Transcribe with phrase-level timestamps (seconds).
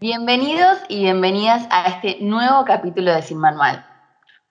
[0.00, 3.84] Bienvenidos y bienvenidas a este nuevo capítulo de Sin Manual.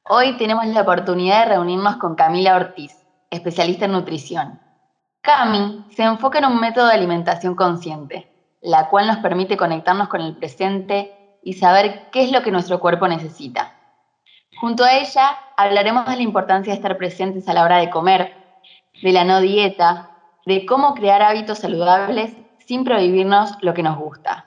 [0.03, 2.93] Hoy tenemos la oportunidad de reunirnos con Camila Ortiz,
[3.29, 4.59] especialista en nutrición.
[5.21, 8.29] Cami se enfoca en un método de alimentación consciente,
[8.59, 12.81] la cual nos permite conectarnos con el presente y saber qué es lo que nuestro
[12.81, 13.73] cuerpo necesita.
[14.59, 18.33] Junto a ella hablaremos de la importancia de estar presentes a la hora de comer,
[19.01, 20.11] de la no dieta,
[20.45, 22.35] de cómo crear hábitos saludables
[22.65, 24.46] sin prohibirnos lo que nos gusta.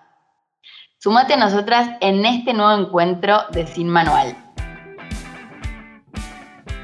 [1.03, 4.37] Sumate a nosotras en este nuevo encuentro de Sin Manual.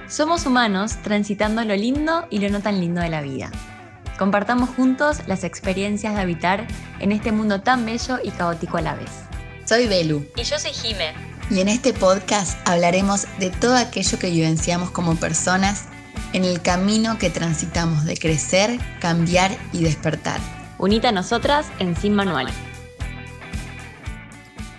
[0.09, 3.51] Somos humanos transitando lo lindo y lo no tan lindo de la vida.
[4.19, 6.67] Compartamos juntos las experiencias de habitar
[6.99, 9.11] en este mundo tan bello y caótico a la vez.
[9.67, 10.25] Soy Belu.
[10.35, 11.13] Y yo soy Jime.
[11.51, 15.89] Y en este podcast hablaremos de todo aquello que vivenciamos como personas
[16.33, 20.41] en el camino que transitamos de crecer, cambiar y despertar.
[20.79, 22.47] Unite a nosotras en Sin Manual.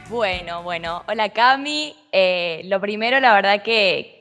[0.09, 1.03] Bueno, bueno.
[1.09, 1.93] Hola Cami.
[2.13, 4.19] Eh, lo primero, la verdad que,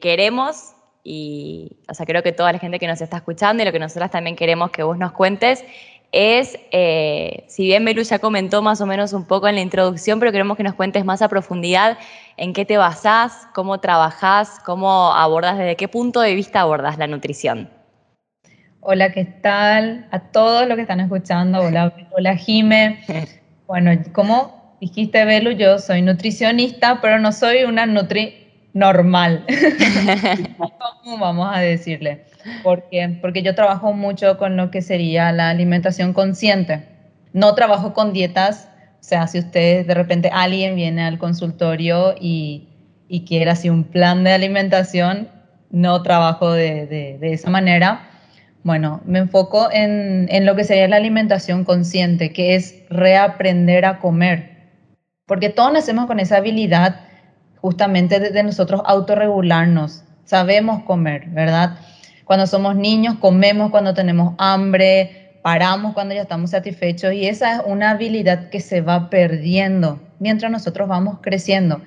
[0.00, 3.72] queremos, y o sea, creo que toda la gente que nos está escuchando y lo
[3.72, 5.64] que nosotras también queremos que vos nos cuentes,
[6.12, 10.20] es, eh, si bien Belu ya comentó más o menos un poco en la introducción,
[10.20, 11.96] pero queremos que nos cuentes más a profundidad
[12.36, 17.06] en qué te basás, cómo trabajás, cómo abordas, desde qué punto de vista abordas la
[17.06, 17.70] nutrición.
[18.80, 20.06] Hola, ¿qué tal?
[20.10, 23.02] A todos los que están escuchando, hola, hola Jime.
[23.64, 28.34] Bueno, como dijiste, Belu, yo soy nutricionista, pero no soy una nutri
[28.72, 29.46] normal.
[31.04, 32.24] ¿Cómo vamos a decirle?
[32.64, 36.82] Porque, porque yo trabajo mucho con lo que sería la alimentación consciente.
[37.32, 38.68] No trabajo con dietas,
[39.00, 42.66] o sea, si ustedes de repente alguien viene al consultorio y,
[43.06, 45.28] y quiere así un plan de alimentación,
[45.70, 48.08] no trabajo de, de, de esa manera.
[48.64, 54.00] Bueno, me enfoco en, en, lo que sería la alimentación consciente, que es reaprender a
[54.00, 54.51] comer
[55.32, 56.96] porque todos nacemos con esa habilidad
[57.62, 60.04] justamente de, nosotros autorregularnos.
[60.26, 61.78] Sabemos comer, ¿verdad?
[62.26, 67.62] Cuando somos niños comemos cuando tenemos hambre, paramos cuando ya estamos satisfechos y esa es
[67.64, 71.80] una habilidad que se va perdiendo mientras nosotros vamos creciendo.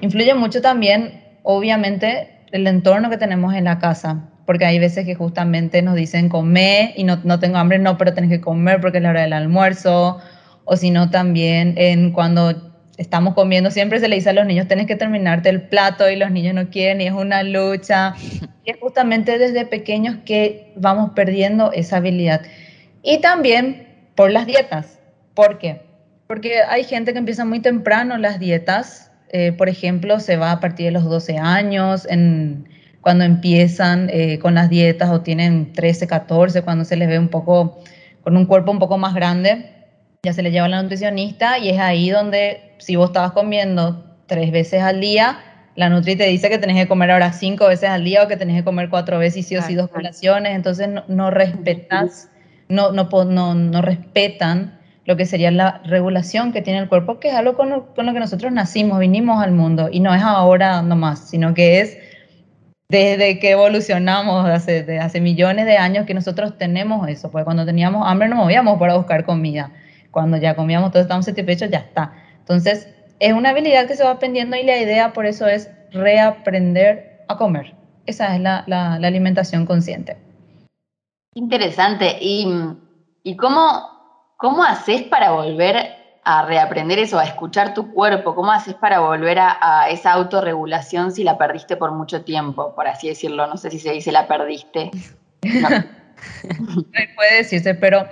[0.00, 5.14] Influye mucho también, obviamente, el entorno que tenemos en la casa, porque hay veces que
[5.14, 8.96] justamente nos dicen comer y no, no tengo hambre, no, pero tenés que comer porque
[8.96, 10.20] es la hora del almuerzo,
[10.64, 12.67] o si no también en cuando
[12.98, 16.16] estamos comiendo, siempre se le dice a los niños, tienes que terminarte el plato y
[16.16, 18.14] los niños no quieren y es una lucha.
[18.64, 22.42] Y es justamente desde pequeños que vamos perdiendo esa habilidad.
[23.02, 24.98] Y también por las dietas.
[25.32, 25.80] ¿Por qué?
[26.26, 29.10] Porque hay gente que empieza muy temprano las dietas.
[29.30, 32.68] Eh, por ejemplo, se va a partir de los 12 años, en,
[33.00, 37.28] cuando empiezan eh, con las dietas o tienen 13, 14, cuando se les ve un
[37.28, 37.78] poco
[38.20, 39.77] con un cuerpo un poco más grande
[40.22, 44.04] ya se le lleva a la nutricionista y es ahí donde si vos estabas comiendo
[44.26, 45.38] tres veces al día,
[45.76, 48.36] la Nutri te dice que tenés que comer ahora cinco veces al día o que
[48.36, 52.30] tenés que comer cuatro veces y sí o sí dos colaciones, entonces no, no respetas,
[52.68, 57.28] no, no, no, no, respetan lo que sería la regulación que tiene el cuerpo, que
[57.28, 59.88] es algo con lo, con lo que nosotros nacimos, vinimos al mundo.
[59.90, 61.96] Y no es ahora nomás, sino que es
[62.90, 67.64] desde que evolucionamos, hace, de hace millones de años que nosotros tenemos eso, porque cuando
[67.64, 69.70] teníamos hambre nos movíamos para buscar comida
[70.10, 72.12] cuando ya comíamos todos estamos satisfechos, ya está.
[72.38, 72.88] Entonces,
[73.20, 77.36] es una habilidad que se va aprendiendo y la idea por eso es reaprender a
[77.36, 77.74] comer.
[78.06, 80.16] Esa es la, la, alimentación consciente.
[81.34, 82.16] Interesante.
[82.20, 82.48] ¿Y,
[83.22, 85.76] y cómo, cómo haces para volver
[86.24, 88.34] a reaprender eso, a escuchar tu cuerpo?
[88.34, 92.86] ¿Cómo haces para volver a, a, esa autorregulación si la perdiste por mucho tiempo, por
[92.86, 93.46] así decirlo?
[93.46, 94.90] No sé si se dice la perdiste.
[95.60, 95.68] No.
[97.14, 98.04] Puede decirse, pero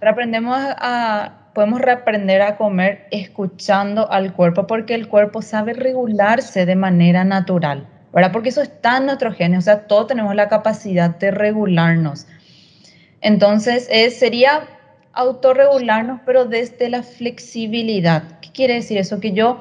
[0.00, 6.76] reaprendemos a, podemos reaprender a comer escuchando al cuerpo porque el cuerpo sabe regularse de
[6.76, 8.32] manera natural, ¿verdad?
[8.32, 12.26] Porque eso está en nuestro genes, o sea, todos tenemos la capacidad de regularnos.
[13.20, 14.62] Entonces, sería
[15.12, 18.22] autorregularnos, pero desde la flexibilidad.
[18.40, 19.20] ¿Qué quiere decir eso?
[19.20, 19.60] Que yo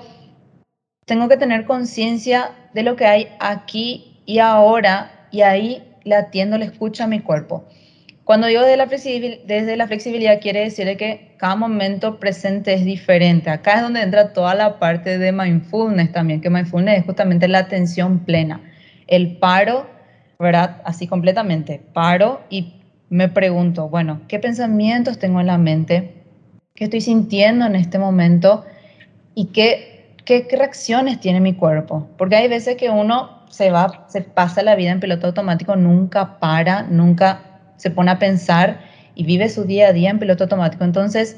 [1.06, 6.58] tengo que tener conciencia de lo que hay aquí y ahora y ahí le atiendo,
[6.58, 7.66] le escucho a mi cuerpo.
[8.30, 8.78] Cuando digo desde
[9.76, 13.50] la, flexibilidad, quiere decir que cada momento presente es diferente.
[13.50, 17.58] Acá es donde entra toda la parte de mindfulness también, que mindfulness es justamente la
[17.58, 18.62] atención plena.
[19.08, 19.90] El paro,
[20.38, 20.80] ¿verdad?
[20.86, 21.82] Así completamente.
[21.92, 22.76] Paro y
[23.10, 26.14] me pregunto, bueno, ¿qué pensamientos tengo en la mente?
[26.76, 28.64] ¿Qué estoy sintiendo en este momento?
[29.34, 32.08] ¿Y qué, qué, qué reacciones tiene mi cuerpo?
[32.16, 36.38] Porque hay veces que uno se va, se pasa la vida en piloto automático, nunca
[36.38, 37.49] para, nunca
[37.80, 38.82] se pone a pensar
[39.16, 40.84] y vive su día a día en piloto automático.
[40.84, 41.38] Entonces,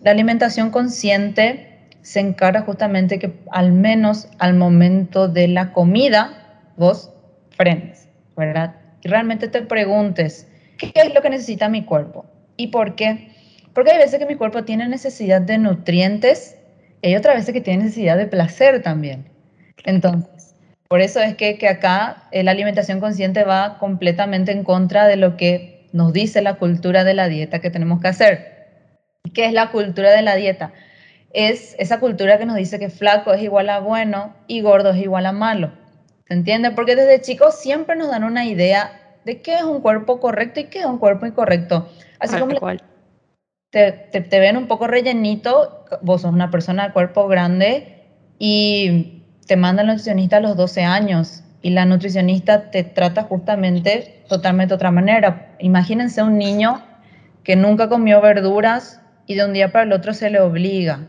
[0.00, 1.68] la alimentación consciente
[2.02, 7.10] se encarga justamente que al menos al momento de la comida vos
[7.50, 8.76] frenes, ¿verdad?
[9.02, 10.48] Y realmente te preguntes,
[10.78, 12.26] ¿qué es lo que necesita mi cuerpo?
[12.56, 13.28] ¿Y por qué?
[13.74, 16.56] Porque hay veces que mi cuerpo tiene necesidad de nutrientes
[17.00, 19.24] y hay otras veces que tiene necesidad de placer también.
[19.84, 20.54] Entonces,
[20.88, 25.16] por eso es que, que acá eh, la alimentación consciente va completamente en contra de
[25.16, 28.52] lo que nos dice la cultura de la dieta que tenemos que hacer.
[29.34, 30.72] ¿Qué es la cultura de la dieta?
[31.32, 34.98] Es esa cultura que nos dice que flaco es igual a bueno y gordo es
[34.98, 35.72] igual a malo.
[36.26, 36.70] ¿Se entiende?
[36.70, 40.64] Porque desde chicos siempre nos dan una idea de qué es un cuerpo correcto y
[40.64, 41.88] qué es un cuerpo incorrecto.
[42.18, 42.54] Así como
[43.70, 48.04] te, te, ven un poco rellenito, vos sos una persona de cuerpo grande
[48.38, 54.24] y te manda el nutricionista a los 12 años y la nutricionista te trata justamente
[54.28, 55.54] totalmente de otra manera.
[55.60, 56.82] Imagínense un niño
[57.44, 61.08] que nunca comió verduras y de un día para el otro se le obliga.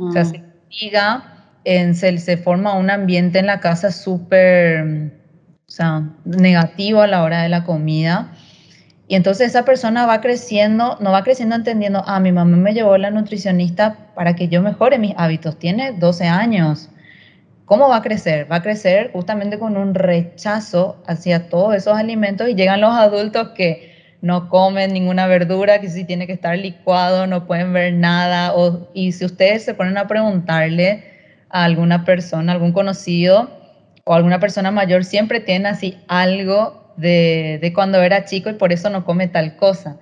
[0.00, 0.26] O sea, mm.
[0.26, 1.24] se obliga,
[1.64, 5.12] en, se, se, forma un ambiente en la casa súper,
[5.66, 8.32] o sea, negativo a la hora de la comida.
[9.06, 12.98] Y entonces esa persona va creciendo, no va creciendo entendiendo, ah, mi mamá me llevó
[12.98, 15.58] la nutricionista para que yo mejore mis hábitos.
[15.58, 16.90] Tiene 12 años.
[17.68, 18.50] ¿Cómo va a crecer?
[18.50, 23.50] Va a crecer justamente con un rechazo hacia todos esos alimentos y llegan los adultos
[23.50, 28.54] que no comen ninguna verdura, que sí tiene que estar licuado, no pueden ver nada.
[28.54, 31.04] O, y si ustedes se ponen a preguntarle
[31.50, 33.50] a alguna persona, algún conocido
[34.04, 38.88] o alguna persona mayor, siempre tiene así algo de, cuando era chico y por eso
[38.88, 39.98] no come tal cosa.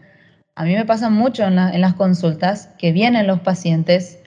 [0.54, 4.20] A mí me pasa mucho en, las consultas que vienen los pacientes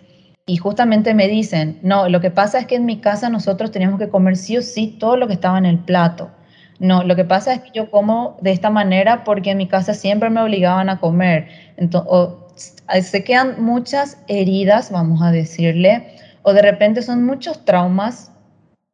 [0.50, 4.00] y justamente me dicen, no, lo que pasa es que en mi casa nosotros teníamos
[4.00, 6.32] que comer sí o sí todo lo que estaba en el plato.
[6.80, 9.94] No, lo que pasa es que yo como de esta manera porque en mi casa
[9.94, 11.50] siempre me obligaban a comer.
[11.78, 18.32] Entonces, se quedan muchas heridas, vamos a decirle, o de repente son muchos traumas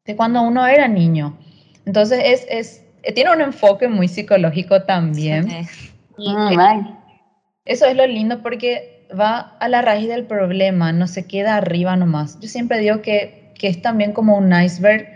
[0.03, 1.37] de cuando uno era niño.
[1.85, 5.47] Entonces, es, es eh, tiene un enfoque muy psicológico también.
[6.17, 6.97] Y mm,
[7.63, 11.95] eso es lo lindo porque va a la raíz del problema, no se queda arriba
[11.95, 12.39] nomás.
[12.39, 15.07] Yo siempre digo que, que es también como un iceberg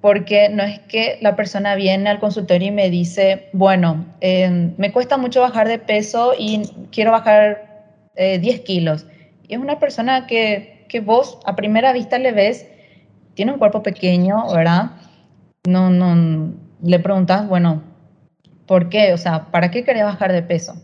[0.00, 4.92] porque no es que la persona viene al consultorio y me dice, bueno, em, me
[4.92, 6.62] cuesta mucho bajar de peso y
[6.92, 9.06] quiero bajar 10 eh, kilos.
[9.48, 12.66] Y es una persona que, que vos a primera vista le ves,
[13.34, 14.92] tiene un cuerpo pequeño, ¿verdad?
[15.66, 16.52] No, no,
[16.82, 17.82] le preguntas, bueno,
[18.66, 19.12] ¿por qué?
[19.12, 20.74] O sea, ¿para qué querés bajar de peso?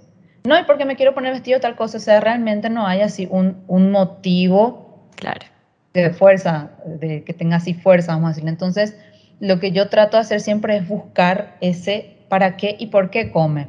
[0.45, 1.99] No, y porque me quiero poner vestido tal cosa.
[1.99, 5.47] O sea, realmente no hay así un, un motivo claro.
[5.95, 8.51] de fuerza, de que tenga así fuerza, vamos a decirle.
[8.51, 8.97] Entonces,
[9.41, 13.31] lo que yo trato de hacer siempre es buscar ese para qué y por qué
[13.31, 13.69] come.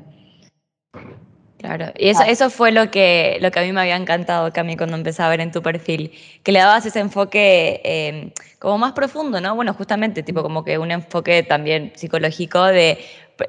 [1.63, 4.75] Claro, y eso, eso fue lo que, lo que a mí me había encantado, Cami,
[4.75, 6.11] cuando empecé a ver en tu perfil,
[6.43, 9.55] que le dabas ese enfoque eh, como más profundo, ¿no?
[9.55, 12.99] Bueno, justamente, tipo como que un enfoque también psicológico de,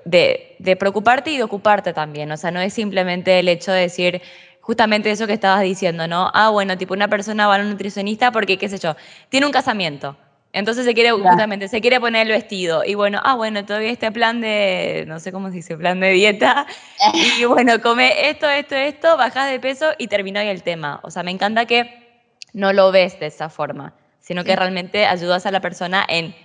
[0.05, 3.81] de, de preocuparte y de ocuparte también, o sea, no es simplemente el hecho de
[3.81, 4.23] decir,
[4.61, 6.31] justamente eso que estabas diciendo, ¿no?
[6.35, 8.97] Ah, bueno, tipo una persona va a un nutricionista porque, qué sé yo,
[9.29, 10.17] tiene un casamiento
[10.55, 12.85] entonces se quiere, justamente, se quiere poner el vestido.
[12.85, 16.13] Y bueno, ah, bueno, todavía este plan de, no sé cómo se dice, plan de
[16.13, 16.67] dieta.
[17.41, 21.01] y bueno, come esto, esto, esto, bajas de peso y terminó ahí el tema.
[21.03, 22.23] O sea, me encanta que
[22.53, 26.37] no lo ves de esa forma, sino que realmente ayudas a la persona en,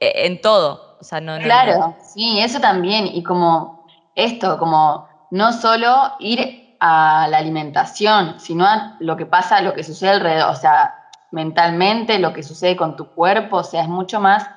[0.00, 0.96] en todo.
[1.00, 3.06] O sea, no, claro, sí, eso también.
[3.06, 9.60] Y como esto, como no solo ir a la alimentación, sino a lo que pasa,
[9.60, 10.50] lo que sucede alrededor.
[10.50, 10.94] O sea,
[11.30, 14.48] mentalmente, lo que sucede con tu cuerpo, o sea, es mucho más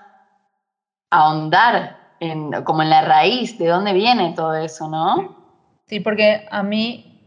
[1.09, 5.35] ahondar en, como en la raíz, de dónde viene todo eso, ¿no?
[5.87, 7.23] Sí, porque a mí,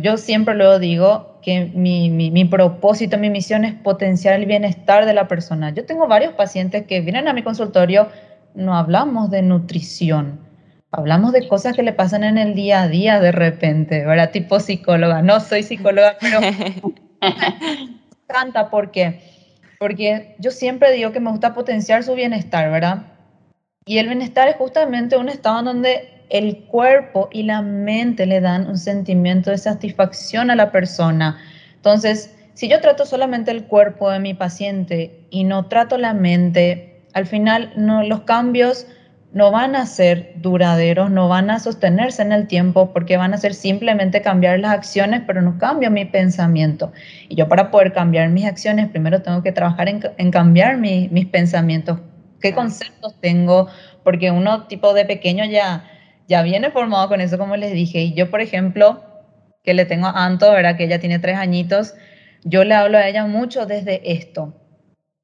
[0.00, 5.06] yo siempre lo digo, que mi, mi, mi, propósito, mi misión es potenciar el bienestar
[5.06, 5.70] de la persona.
[5.70, 8.08] Yo tengo varios pacientes que vienen a mi consultorio,
[8.54, 10.40] no hablamos de nutrición,
[10.90, 14.30] hablamos de cosas que le pasan en el día a día de repente, ¿verdad?
[14.30, 16.40] Tipo psicóloga, no soy psicóloga, pero
[18.28, 19.20] encanta porque,
[19.78, 23.04] porque yo siempre digo que me gusta potenciar su bienestar, ¿verdad?
[23.86, 28.40] Y el bienestar es justamente un estado en donde el cuerpo y la mente le
[28.40, 31.38] dan un sentimiento de satisfacción a la persona.
[31.76, 37.02] Entonces, si yo trato solamente el cuerpo de mi paciente y no trato la mente,
[37.14, 38.86] al final no, los cambios
[39.32, 43.38] no van a ser duraderos, no van a sostenerse en el tiempo porque van a
[43.38, 46.92] ser simplemente cambiar las acciones, pero no cambio mi pensamiento.
[47.28, 52.00] Y yo para poder cambiar mis acciones, primero tengo que trabajar en, cambiar mis pensamientos.
[52.40, 53.68] ¿Qué conceptos tengo?
[54.02, 55.84] Porque uno tipo de pequeño ya,
[56.30, 58.02] ya viene formado con eso, como les dije.
[58.02, 59.02] Y yo, por ejemplo,
[59.64, 60.76] que le tengo a Anto, ¿verdad?
[60.76, 61.94] Que ella tiene tres añitos,
[62.44, 64.54] yo le hablo a ella mucho desde esto,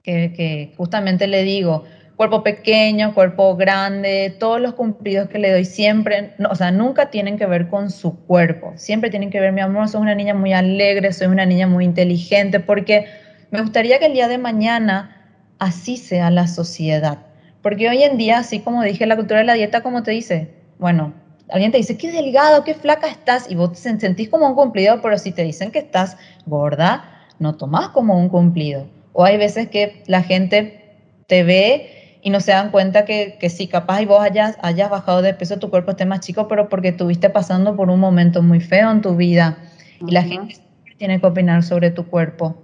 [0.03, 1.85] que, justamente le digo,
[2.17, 7.09] cuerpo pequeño, cuerpo grande, todos los cumplidos que le doy siempre, no, o sea, nunca
[7.09, 10.35] tienen que ver con su cuerpo, siempre tienen que ver, mi amor, soy una niña
[10.35, 13.07] muy alegre, soy una niña muy inteligente, porque
[13.53, 17.19] me gustaría que el día de mañana así sea la sociedad.
[17.63, 20.66] Porque hoy en día, así como dije, la cultura de la dieta, como te dice,
[20.79, 21.15] bueno,
[21.51, 25.01] alguien te dice, qué delgado, qué flaca estás, y vos te sentís como un cumplido,
[25.03, 26.17] pero si te dicen que estás
[26.47, 27.05] gorda,
[27.39, 28.87] no tomás como un cumplido.
[29.13, 33.49] O hay veces que la gente te ve y no se dan cuenta que, que
[33.49, 36.69] sí, capaz y vos hayas, hayas bajado de peso, tu cuerpo esté más chico, pero
[36.69, 39.59] porque estuviste pasando por un momento muy feo en tu vida.
[40.07, 40.57] Y la gente
[40.99, 42.63] tiene que opinar sobre tu cuerpo.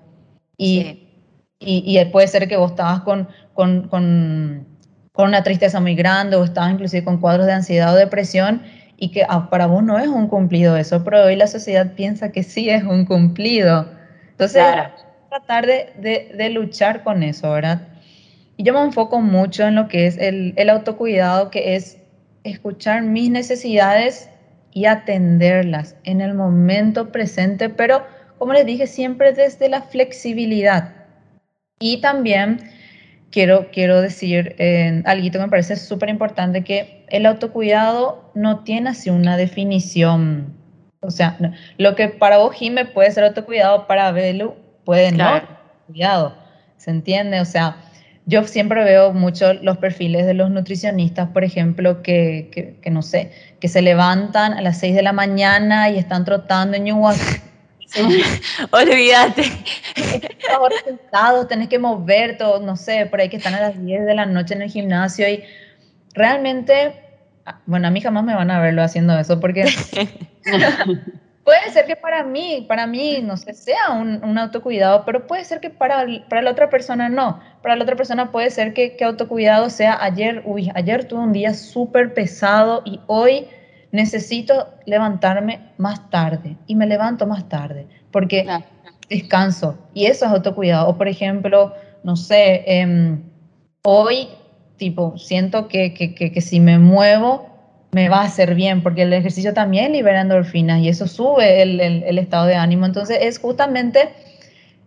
[0.57, 1.09] Y,
[1.59, 4.67] y, y, puede ser que vos estabas con, con, con,
[5.13, 8.63] con, una tristeza muy grande o estabas inclusive con cuadros de ansiedad o depresión
[8.97, 12.31] y que ah, para vos no es un cumplido eso, pero hoy la sociedad piensa
[12.31, 13.89] que sí es un cumplido.
[14.31, 14.63] Entonces,
[15.29, 17.83] tratar de, de, de luchar con eso, ¿verdad?
[18.57, 21.99] Y yo me enfoco mucho en lo que es el, el autocuidado, que es
[22.45, 24.29] escuchar mis necesidades
[24.73, 28.05] y atenderlas en el momento presente, pero
[28.39, 30.93] como les dije, siempre desde la flexibilidad.
[31.79, 32.59] Y también
[33.33, 38.91] quiero, quiero decir eh, algo que me parece súper importante, que el autocuidado no tiene
[38.91, 40.55] así una definición.
[41.01, 41.37] O sea,
[41.79, 45.43] lo que para vos, Jime, puede ser autocuidado, para Belu puede no
[45.89, 46.37] cuidado.
[46.77, 47.41] ¿Se entiende?
[47.41, 47.77] O sea,
[48.27, 53.33] yo siempre veo mucho los perfiles de los nutricionistas, por ejemplo, que, que, no sé,
[53.61, 56.85] que se levantan a las 6 de la mañana y están trotando en
[58.71, 59.43] Olvídate.
[60.55, 64.07] Ahora sentados, tenés que mover todo, no sé, por ahí que están a las 10
[64.07, 65.45] de la noche en el gimnasio y
[66.15, 66.95] realmente,
[67.47, 69.65] ah, bueno, a mí jamás me van a verlo haciendo eso porque
[71.45, 75.45] Puede ser que para mí, para mí, no sé, sea un, un, autocuidado, pero puede
[75.45, 77.41] ser que para, para la otra persona no.
[77.63, 81.33] Para la otra persona puede ser que, que autocuidado sea ayer, uy, ayer tuve un
[81.33, 83.49] día súper pesado y hoy
[83.93, 88.47] necesito levantarme más tarde y me levanto más tarde porque
[89.09, 90.89] descanso y eso es autocuidado.
[90.89, 93.17] O por ejemplo, no sé, eh,
[93.85, 94.29] hoy
[94.77, 97.53] tipo siento que, que, que, que si me muevo
[97.93, 101.79] me va a hacer bien, porque el ejercicio también libera endorfinas y eso sube el,
[101.79, 102.87] el, el, estado de ánimo.
[102.87, 104.09] Entonces es justamente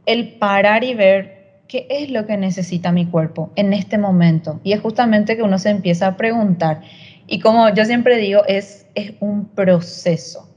[0.08, 4.60] el parar y ver qué es lo que necesita mi cuerpo en este momento.
[4.64, 6.82] Y es justamente que uno se empieza a preguntar.
[7.28, 10.50] Y como yo siempre digo, es, es un proceso.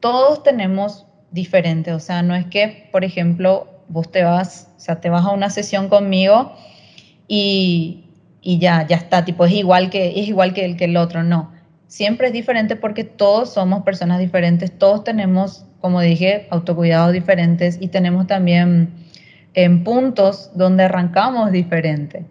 [0.00, 5.00] Todos tenemos diferente, o sea, no es que, por ejemplo, vos te vas, o sea,
[5.00, 6.52] te vas a una sesión conmigo
[7.28, 8.06] y,
[8.40, 11.22] y ya, ya está, tipo, es igual que, es igual que el, que el otro,
[11.22, 11.52] no
[11.90, 17.88] siempre es diferente porque todos somos personas diferentes, todos tenemos, como dije, autocuidados diferentes y
[17.88, 18.94] tenemos también
[19.54, 22.24] en puntos donde arrancamos diferente.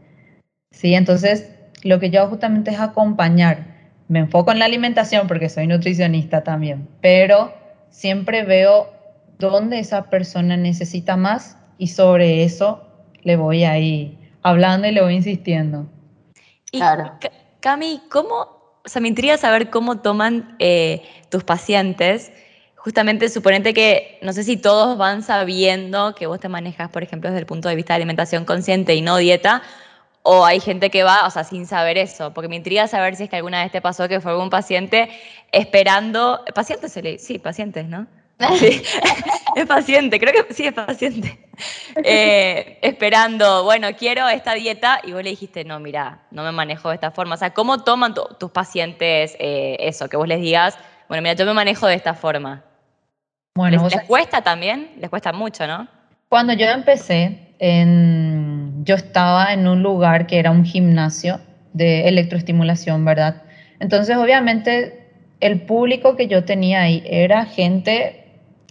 [0.72, 0.96] ¿Sí?
[0.96, 1.52] Entonces,
[1.84, 3.66] lo que yo hago justamente es acompañar.
[4.08, 7.54] Me enfoco en la alimentación porque soy nutricionista también, pero
[7.90, 8.90] siempre veo
[9.38, 12.88] dónde esa persona necesita más y sobre eso
[13.24, 15.88] le voy ahí hablando y le voy insistiendo.
[16.72, 17.14] Y, claro.
[17.62, 22.32] Cami, ¿cómo o sea, me intriga saber cómo toman eh, tus pacientes.
[22.76, 27.30] Justamente suponete que, no sé si todos van sabiendo que vos te manejas, por ejemplo,
[27.30, 29.62] desde el punto de vista de alimentación consciente y no dieta,
[30.32, 33.24] o hay gente que va, o sea, sin saber eso, porque me intriga saber si
[33.24, 35.10] es que alguna vez te pasó que fue un paciente
[35.52, 38.06] esperando, pacientes, sí, pacientes, ¿no?
[38.60, 38.84] Sí,
[39.56, 41.40] es paciente, creo que sí es paciente.
[42.06, 46.88] Eh, esperando, bueno, quiero esta dieta y vos le dijiste, no, mira, no me manejo
[46.88, 47.36] de esta forma.
[47.36, 50.08] O sea, ¿cómo toman tus pacientes eh, eso?
[50.08, 50.78] Que vos les digas,
[51.10, 52.64] bueno, mira, yo me manejo de esta forma.
[53.56, 54.92] Bueno, ¿Les, cuesta también?
[55.02, 55.86] Les cuesta mucho, ¿no?
[56.30, 61.40] Cuando yo empecé, en, yo estaba en un lugar que era un gimnasio
[61.74, 63.44] de electroestimulación, ¿verdad?
[63.80, 65.08] Entonces, obviamente,
[65.40, 68.26] el público que yo tenía ahí era gente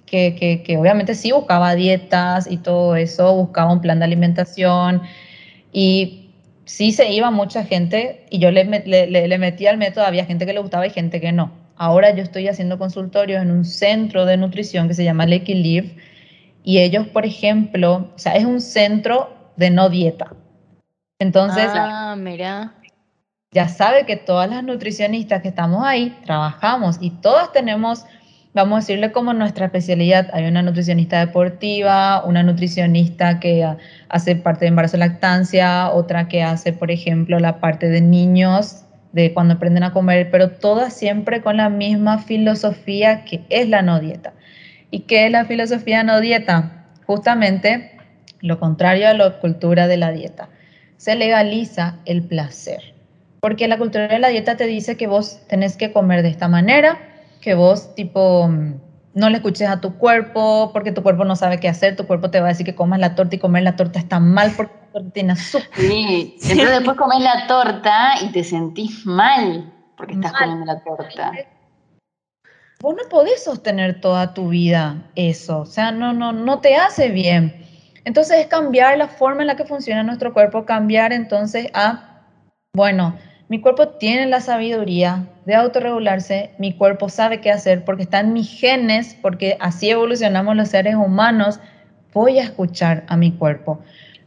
[0.06, 5.02] que, que, obviamente sí buscaba dietas y todo eso, buscaba un plan de alimentación
[5.72, 6.30] y
[6.64, 10.46] sí se iba mucha gente y yo le, le, le metía al método, había gente
[10.46, 11.52] que le gustaba y gente que no.
[11.76, 15.94] Ahora yo estoy haciendo consultorios en un centro de nutrición que se llama Live
[16.64, 20.32] y ellos, por ejemplo, o sea, es un centro de no dieta.
[21.18, 22.74] Entonces, ah, mira.
[23.52, 28.06] ya sabe que todas las nutricionistas que estamos ahí trabajamos y todas tenemos
[28.54, 30.30] vamos a decirle como nuestra especialidad.
[30.32, 33.68] Hay una nutricionista deportiva, una nutricionista que
[34.08, 38.84] hace parte de embarazo y lactancia, otra que hace, por ejemplo, la parte de niños,
[39.12, 43.82] de cuando aprenden a comer, pero todas siempre con la misma filosofía que es la
[43.82, 44.32] no dieta.
[44.90, 46.78] ¿Y qué es la filosofía no dieta?
[47.08, 47.97] justamente
[48.40, 50.48] lo contrario a la cultura de la dieta.
[50.96, 52.94] Se legaliza el placer,
[53.40, 56.48] porque la cultura de la dieta te dice que vos tenés que comer de esta
[56.48, 56.98] manera,
[57.40, 58.50] que vos tipo
[59.18, 62.30] no le escuches a tu cuerpo, porque tu cuerpo no sabe qué hacer, tu cuerpo
[62.30, 64.74] te va a decir que comas la torta y comer la torta está mal porque
[64.74, 65.68] la torta tiene azúcar.
[65.74, 71.32] Sí, entonces después comes la torta y te sentís mal porque estás comiendo la torta.
[72.80, 77.08] Vos no podés sostener toda tu vida eso, o sea, no, no, no te hace
[77.08, 77.67] bien.
[78.08, 82.22] Entonces es cambiar la forma en la que funciona nuestro cuerpo, cambiar entonces a,
[82.72, 83.14] bueno,
[83.50, 88.32] mi cuerpo tiene la sabiduría de autorregularse, mi cuerpo sabe qué hacer porque está en
[88.32, 91.60] mis genes, porque así evolucionamos los seres humanos,
[92.14, 93.80] voy a escuchar a mi cuerpo.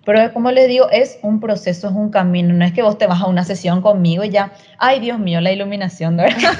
[0.05, 3.07] Pero como les digo, es un proceso, es un camino, no es que vos te
[3.07, 6.37] vas a una sesión conmigo y ya, ay Dios mío, la iluminación, ¿verdad?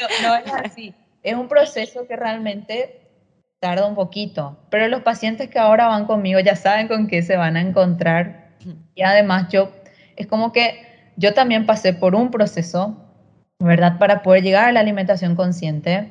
[0.00, 3.03] no, no es así, es un proceso que realmente
[3.64, 7.38] tarda un poquito, pero los pacientes que ahora van conmigo ya saben con qué se
[7.38, 8.50] van a encontrar.
[8.94, 9.70] Y además yo,
[10.16, 10.82] es como que
[11.16, 12.94] yo también pasé por un proceso,
[13.58, 13.98] ¿verdad?
[13.98, 16.10] Para poder llegar a la alimentación consciente.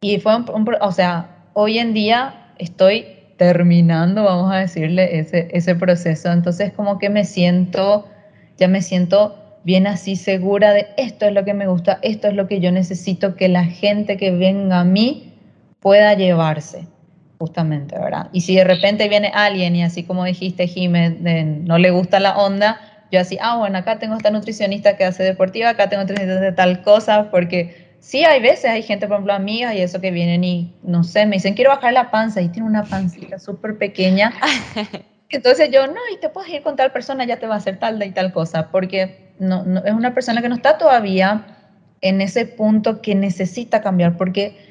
[0.00, 3.04] Y fue un, o sea, hoy en día estoy
[3.36, 8.08] terminando, vamos a decirle, ese, ese proceso, entonces como que me siento,
[8.56, 12.32] ya me siento bien así segura de esto es lo que me gusta, esto es
[12.32, 15.35] lo que yo necesito que la gente que venga a mí
[15.86, 16.88] pueda llevarse,
[17.38, 18.26] justamente, ¿verdad?
[18.32, 22.36] Y si de repente viene alguien y así como dijiste, Jiménez, no le gusta la
[22.36, 22.80] onda,
[23.12, 26.50] yo así, ah, bueno, acá tengo esta nutricionista que hace deportiva, acá tengo nutricionista de
[26.50, 30.42] tal cosa, porque sí hay veces, hay gente, por ejemplo, amigas y eso que vienen
[30.42, 34.32] y, no sé, me dicen, quiero bajar la panza y tiene una pancita súper pequeña.
[35.30, 37.78] Entonces yo, no, y te puedes ir con tal persona, ya te va a hacer
[37.78, 41.46] tal y tal cosa, porque no, no, es una persona que no está todavía
[42.00, 44.65] en ese punto que necesita cambiar, porque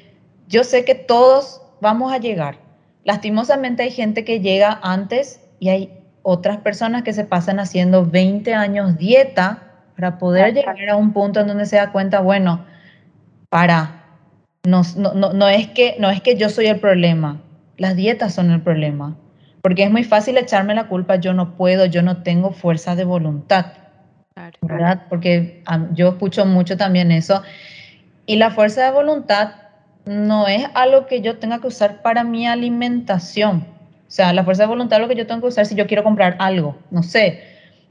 [0.48, 2.58] yo sé que todos vamos a llegar.
[3.04, 8.52] Lastimosamente hay gente que llega antes y hay otras personas que se pasan haciendo 20
[8.54, 9.62] años dieta
[9.94, 12.64] para poder llegar a un punto en donde se da cuenta, bueno,
[13.48, 14.04] para,
[14.64, 17.40] no, no, no, es que, no es que yo soy el problema,
[17.76, 19.16] las dietas son el problema,
[19.62, 23.04] porque es muy fácil echarme la culpa, yo no puedo, yo no tengo fuerza de
[23.04, 23.66] voluntad,
[24.60, 25.04] ¿verdad?
[25.08, 25.62] Porque
[25.94, 27.42] yo escucho mucho también eso.
[28.26, 29.65] Y la fuerza de voluntad
[30.06, 33.66] no es algo que yo tenga que usar para mi alimentación.
[34.06, 35.86] O sea, la fuerza de voluntad es lo que yo tengo que usar si yo
[35.86, 36.76] quiero comprar algo.
[36.90, 37.42] No sé,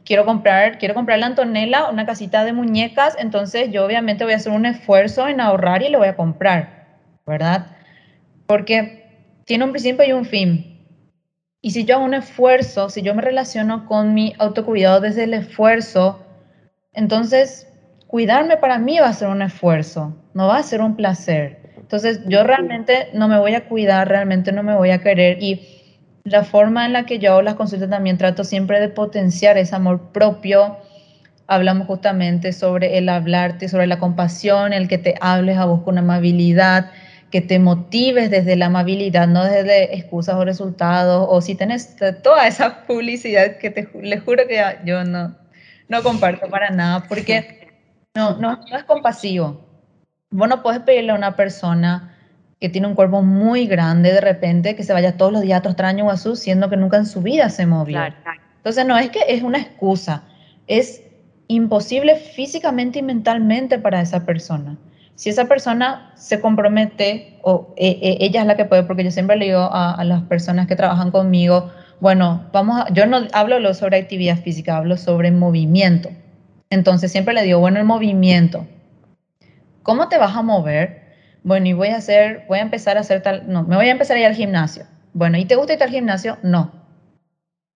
[0.05, 4.37] quiero comprar, quiero comprar la Antonella una casita de muñecas, entonces yo obviamente voy a
[4.37, 6.87] hacer un esfuerzo en ahorrar y lo voy a comprar,
[7.27, 7.67] ¿verdad?
[8.47, 10.71] Porque tiene un principio y un fin.
[11.61, 15.33] Y si yo hago un esfuerzo, si yo me relaciono con mi autocuidado desde el
[15.33, 16.23] esfuerzo,
[16.93, 17.67] entonces
[18.07, 21.64] cuidarme para mí va a ser un esfuerzo, no va a ser un placer.
[21.85, 25.61] Entonces yo realmente no me voy a cuidar, realmente no me voy a querer y
[26.23, 29.75] la forma en la que yo hago las consultas también trato siempre de potenciar ese
[29.75, 30.77] amor propio.
[31.45, 35.99] Hablamos justamente sobre el hablarte, sobre la compasión, el que te hables a vos con
[35.99, 36.89] amabilidad,
[37.29, 42.47] que te motives desde la amabilidad, no desde excusas o resultados, o si tenés toda
[42.47, 45.35] esa publicidad que te, les juro que yo no,
[45.87, 47.69] no comparto para nada, porque
[48.15, 49.64] no, no, no es compasivo.
[50.35, 52.13] Vos no puedes pedirle a una persona
[52.59, 55.87] que tiene un cuerpo muy grande de repente que se vaya todos los días a
[55.87, 58.01] a Guazú, siendo que nunca en su vida se movió.
[58.57, 60.23] Entonces no es que es una excusa,
[60.67, 61.03] es
[61.47, 64.77] imposible físicamente y mentalmente para esa persona.
[65.15, 69.11] Si esa persona se compromete, o e, e, ella es la que puede, porque yo
[69.11, 71.71] siempre le digo a, las personas que trabajan conmigo,
[72.01, 76.09] bueno, vamos a, yo no hablo sobre actividad física, hablo sobre movimiento.
[76.69, 78.65] Entonces siempre le digo, bueno, el movimiento,
[79.85, 81.03] ¿Cómo te vas a mover?
[81.43, 83.91] Bueno, y voy a hacer, voy a empezar a hacer tal, no, me voy a
[83.91, 84.87] empezar a ir al gimnasio.
[85.13, 86.39] Bueno, ¿y te gusta ir al gimnasio?
[86.41, 86.71] No.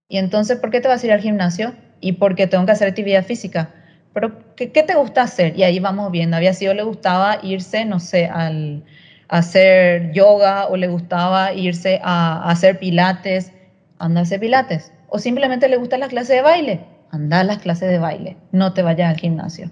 [0.10, 1.76] Y entonces, ¿por qué te vas a ir al gimnasio?
[2.02, 3.70] Y porque tengo que hacer actividad física.
[4.12, 5.56] Pero, ¿qué, te gusta hacer?
[5.56, 6.36] Y ahí vamos viendo.
[6.36, 8.84] Había sido, le gustaba irse, no sé, al,
[9.28, 13.52] a hacer yoga o le gustaba irse a, hacer pilates.
[14.00, 14.92] Anda a hacer pilates.
[15.10, 16.80] O simplemente le gusta la clase de baile.
[17.12, 18.36] Anda a las clases de baile.
[18.52, 19.70] No te vayas al gimnasio.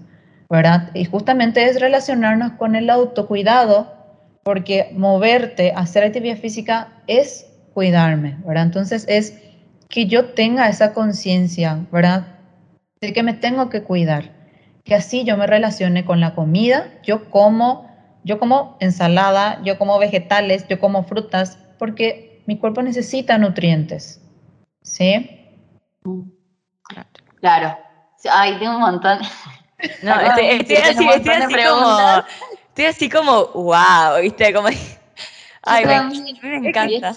[0.50, 0.92] ¿Verdad?
[0.94, 3.94] Y justamente es relacionarnos con el autocuidado,
[4.44, 8.64] porque moverte, hacer actividad física es cuidarme, ¿verdad?
[8.64, 9.38] Entonces es
[9.90, 12.28] que yo tenga esa conciencia, ¿verdad?
[13.02, 14.32] De que me tengo que cuidar,
[14.84, 17.92] que así yo me relacione con la comida, yo como,
[18.24, 24.22] yo como ensalada, yo como vegetales, yo como frutas, porque mi cuerpo necesita nutrientes,
[24.82, 25.30] ¿sí?
[27.42, 27.78] Claro.
[28.32, 29.20] Ay, tengo un montón,
[30.02, 31.12] no, estoy, así, como,
[32.70, 34.54] estoy así como, wow, ¿viste?
[34.54, 34.70] Como,
[35.64, 37.16] ay, me, me, encanta.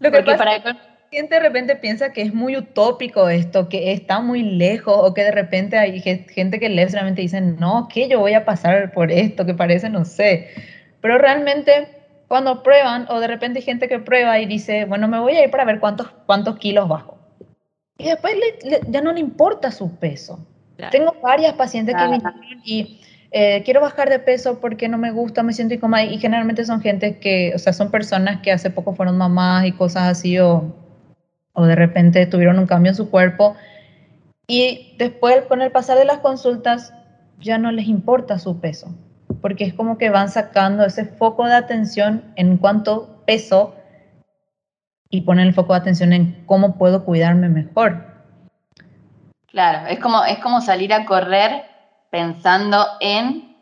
[0.00, 0.56] Lo que pasa para...
[0.56, 0.72] es que
[1.10, 5.24] gente de repente piensa que es muy utópico esto, que está muy lejos, o que
[5.24, 9.10] de repente hay gente que lee solamente dice, no, que yo voy a pasar por
[9.12, 10.48] esto, que parece, no sé.
[11.00, 11.88] Pero realmente
[12.28, 15.44] cuando prueban, o de repente hay gente que prueba y dice, bueno, me voy a
[15.44, 17.18] ir para ver cuántos, cuántos kilos bajo.
[17.98, 18.34] Y después
[18.88, 20.38] ya no le importa su peso.
[20.90, 22.22] Tengo varias pacientes que vienen
[22.64, 26.04] y eh, quiero bajar de peso porque no me gusta, me siento incómoda.
[26.04, 29.72] Y generalmente son gente que, o sea, son personas que hace poco fueron mamás y
[29.72, 30.74] cosas así, o,
[31.52, 33.56] o de repente tuvieron un cambio en su cuerpo.
[34.46, 36.92] Y después, con el pasar de las consultas,
[37.38, 38.94] ya no les importa su peso
[39.42, 43.74] porque es como que van sacando ese foco de atención en cuanto peso
[45.10, 48.11] y ponen el foco de atención en cómo puedo cuidarme mejor.
[49.52, 51.64] Claro, es como, es como salir a correr
[52.10, 53.54] pensando en,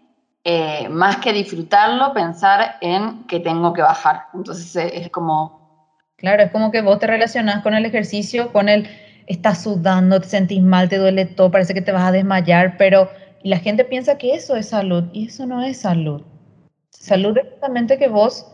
[0.44, 4.26] eh, más que disfrutarlo, pensar en que tengo que bajar.
[4.32, 5.58] Entonces eh, es como...
[6.16, 8.88] Claro, es como que vos te relacionás con el ejercicio, con el,
[9.26, 13.10] estás sudando, te sentís mal, te duele todo, parece que te vas a desmayar, pero
[13.42, 16.22] la gente piensa que eso es salud y eso no es salud.
[16.90, 18.46] Salud es justamente que vos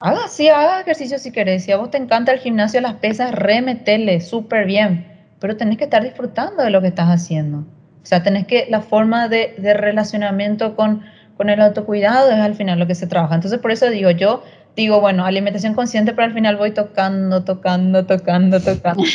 [0.00, 1.64] hagas, sí, haga ejercicio si querés.
[1.64, 5.09] Si a vos te encanta el gimnasio, las pesas, remetele súper bien.
[5.40, 7.58] Pero tenés que estar disfrutando de lo que estás haciendo.
[7.58, 11.02] O sea, tenés que, la forma de, de relacionamiento con,
[11.36, 13.34] con el autocuidado es al final lo que se trabaja.
[13.34, 14.42] Entonces, por eso digo, yo
[14.76, 19.02] digo, bueno, alimentación consciente, pero al final voy tocando, tocando, tocando, tocando.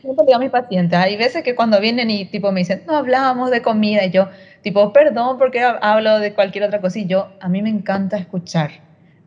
[0.00, 2.96] siempre digo a mis pacientes, hay veces que cuando vienen y tipo me dicen, no
[2.96, 4.28] hablábamos de comida, y yo,
[4.62, 8.70] tipo, perdón porque hablo de cualquier otra cosa, y yo, a mí me encanta escuchar,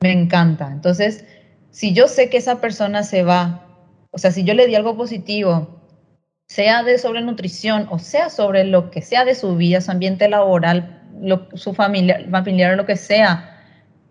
[0.01, 0.69] me encanta.
[0.71, 1.25] Entonces,
[1.71, 3.65] si yo sé que esa persona se va,
[4.11, 5.79] o sea, si yo le di algo positivo,
[6.47, 10.27] sea de sobre nutrición o sea sobre lo que sea de su vida, su ambiente
[10.27, 10.99] laboral,
[11.53, 13.55] su familia, familiar o lo que sea,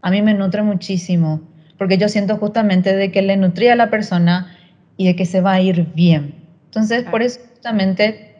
[0.02, 1.40] a mí me nutre muchísimo,
[1.76, 4.56] porque yo siento justamente de que le nutría a la persona
[4.96, 6.34] y de que se va a ir bien.
[6.66, 8.36] Entonces, por eso justamente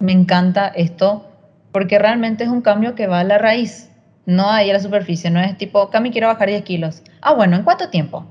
[0.00, 1.30] me encanta esto,
[1.72, 3.90] porque realmente es un cambio que va a la raíz,
[4.26, 7.02] no ahí a la superficie, no es tipo, Cami, quiero bajar 10 kilos.
[7.20, 8.26] Ah, bueno, ¿en cuánto tiempo?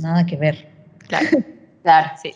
[0.00, 0.68] Nada que ver.
[1.06, 1.28] Claro,
[1.84, 2.34] claro, sí.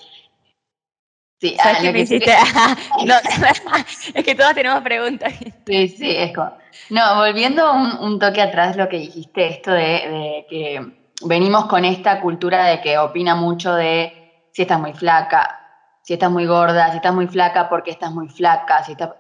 [1.41, 2.33] Sí, ¿Sabes ah, me hiciste?
[3.07, 3.15] no,
[4.15, 5.33] es que todos tenemos preguntas.
[5.67, 6.53] Sí, sí, es como...
[6.91, 12.21] No, volviendo un, toque atrás lo que dijiste, esto de, de, que venimos con esta
[12.21, 15.61] cultura de que opina mucho de si estás muy flaca,
[16.03, 19.11] si estás muy gorda, si estás muy flaca, porque estás muy flaca, si estás...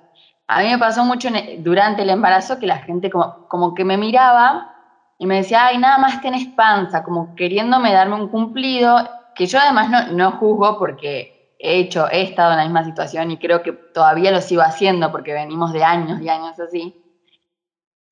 [0.48, 3.96] A mí me pasó mucho durante el embarazo que la gente como, como que me
[3.96, 4.74] miraba
[5.18, 9.08] y me decía, ay, nada más tenés panza, como queriéndome darme un cumplido,
[9.38, 13.31] que yo además no, no juzgo porque he hecho, he estado en la misma situación
[13.31, 17.01] y creo que todavía lo sigo haciendo porque venimos de años y años así.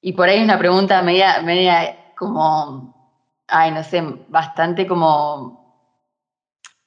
[0.01, 2.95] Y por ahí es una pregunta media, media como,
[3.49, 5.67] ay, no sé, bastante como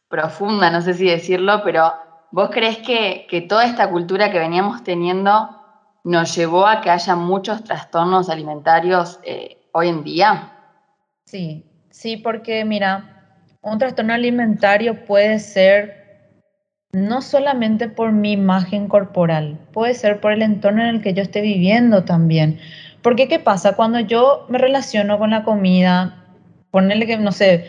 [0.08, 1.92] profunda, no sé si decirlo, pero
[2.32, 5.50] ¿vos crees que, toda esta cultura que veníamos teniendo
[6.06, 10.54] nos llevó a que haya muchos trastornos alimentarios eh, hoy en día?
[11.26, 13.19] Sí, sí, porque mira,
[13.62, 16.00] un trastorno alimentario puede ser
[16.92, 21.22] no solamente por mi imagen corporal, puede ser por el entorno en el que yo
[21.22, 22.60] esté viviendo también.
[23.02, 23.76] Porque ¿qué pasa?
[23.76, 26.26] Cuando yo me relaciono con la comida,
[26.72, 27.66] ponerle que, no sé,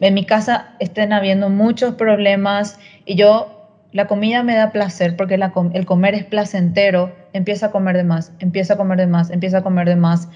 [0.00, 3.50] en mi casa estén habiendo muchos problemas y yo,
[3.92, 5.38] la comida me da placer porque
[5.72, 9.58] el comer es placentero, empiezo a comer de más, empiezo a comer de más, empiezo
[9.58, 10.28] a comer de más.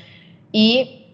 [0.52, 1.06] Y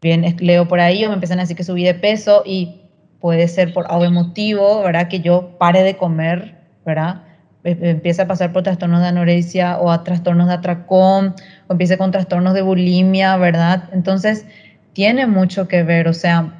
[0.00, 2.87] bien, leo por ahí o me empiezan a decir que subí de peso y
[3.20, 5.08] puede ser por algo emotivo, ¿verdad?
[5.08, 7.22] Que yo pare de comer, ¿verdad?
[7.64, 11.34] E, empieza a pasar por trastornos de anorexia o a trastornos de atracón
[11.66, 13.84] o empiece con trastornos de bulimia, ¿verdad?
[13.92, 14.46] Entonces,
[14.92, 16.54] tiene mucho que ver, o sea,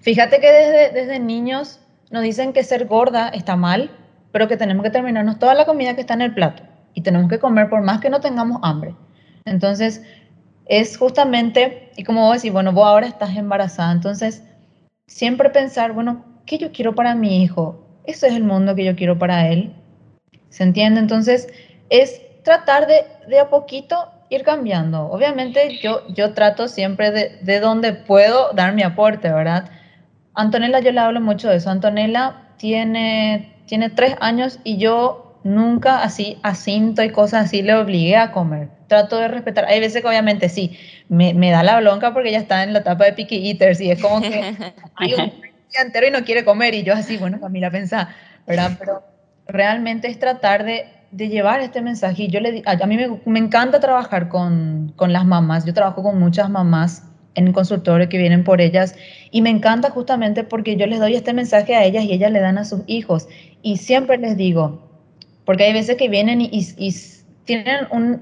[0.00, 3.90] Fíjate que desde, desde niños nos dicen que ser gorda está mal,
[4.32, 6.62] pero que tenemos que terminarnos toda la comida que está en el plato
[6.94, 8.94] y tenemos que comer por más que no tengamos hambre.
[9.44, 10.02] Entonces,
[10.66, 14.44] es justamente, y como vos decís, bueno, vos ahora estás embarazada, entonces
[15.08, 17.84] siempre pensar, bueno, ¿qué yo quiero para mi hijo?
[18.04, 19.74] Ese es el mundo que yo quiero para él.
[20.50, 21.00] ¿Se entiende?
[21.00, 21.48] Entonces,
[21.90, 23.96] es tratar de, de a poquito
[24.30, 25.06] ir cambiando.
[25.10, 29.70] Obviamente yo, yo trato siempre de, de donde puedo dar mi aporte, ¿verdad?
[30.34, 31.70] Antonella, yo le hablo mucho de eso.
[31.70, 38.16] Antonella tiene, tiene tres años y yo nunca así asinto y cosas así le obligué
[38.16, 38.68] a comer.
[38.86, 39.66] Trato de respetar.
[39.66, 42.80] Hay veces que obviamente sí, me, me da la bronca porque ella está en la
[42.80, 44.28] etapa de picky eaters y es como que
[44.96, 48.08] hay un día entero y no quiere comer y yo así, bueno, Camila, pensá,
[48.46, 48.72] ¿verdad?
[48.78, 49.02] Pero
[49.46, 52.24] realmente es tratar de, de llevar este mensaje.
[52.24, 55.64] Y yo le, a, a mí me, me encanta trabajar con, con las mamás.
[55.64, 58.96] Yo trabajo con muchas mamás en consultorio que vienen por ellas
[59.30, 62.40] y me encanta justamente porque yo les doy este mensaje a ellas y ellas le
[62.40, 63.28] dan a sus hijos
[63.62, 64.87] y siempre les digo,
[65.48, 66.94] porque hay veces que vienen y,
[67.46, 68.20] tienen un,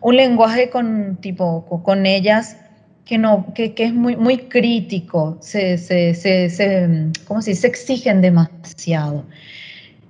[0.00, 2.56] un, lenguaje con, tipo, con ellas
[3.04, 7.68] que, no, que, que es muy, muy crítico, se, se, se, se, ¿cómo se, se
[7.68, 9.24] exigen demasiado.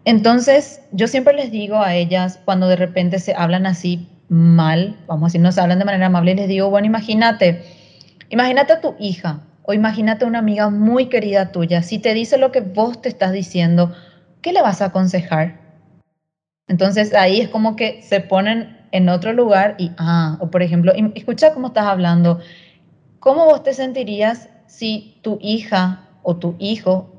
[0.07, 5.25] Entonces, yo siempre les digo a ellas, cuando de repente se hablan así mal, vamos
[5.25, 7.63] a decir, nos hablan de manera amable, les digo, bueno, imagínate,
[8.31, 12.39] imagínate a tu hija o imagínate a una amiga muy querida tuya, si te dice
[12.39, 13.95] lo que vos te estás diciendo,
[14.41, 15.62] ¿qué le vas a aconsejar?
[16.73, 20.91] Entonces ahí es como que se ponen en otro lugar y, ah, o por ejemplo,
[21.15, 22.41] escucha cómo estás hablando,
[23.21, 27.13] ¿cómo vos te sentirías si tu hija o tu hijo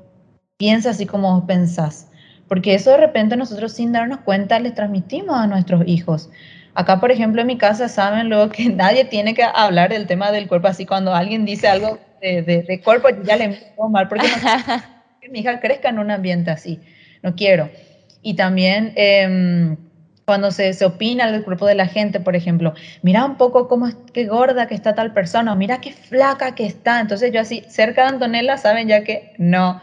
[0.56, 2.08] piensa así como vos pensás?
[2.48, 6.30] Porque eso de repente nosotros sin darnos cuenta les transmitimos a nuestros hijos.
[6.74, 10.32] Acá, por ejemplo, en mi casa saben luego que nadie tiene que hablar del tema
[10.32, 14.26] del cuerpo, así cuando alguien dice algo de, de, cuerpo, ya le empiezo mal, porque
[14.26, 14.34] no
[15.20, 16.80] que mi hija crezca en un ambiente así,
[17.22, 17.70] no quiero.
[18.24, 19.76] Y también em,
[20.24, 23.86] cuando se, se, opina del cuerpo de la gente, por ejemplo, mira un poco cómo
[23.86, 27.00] es, qué gorda que está tal persona, mira qué flaca que está.
[27.00, 29.80] Entonces yo así, cerca de Antonella, saben ya que no,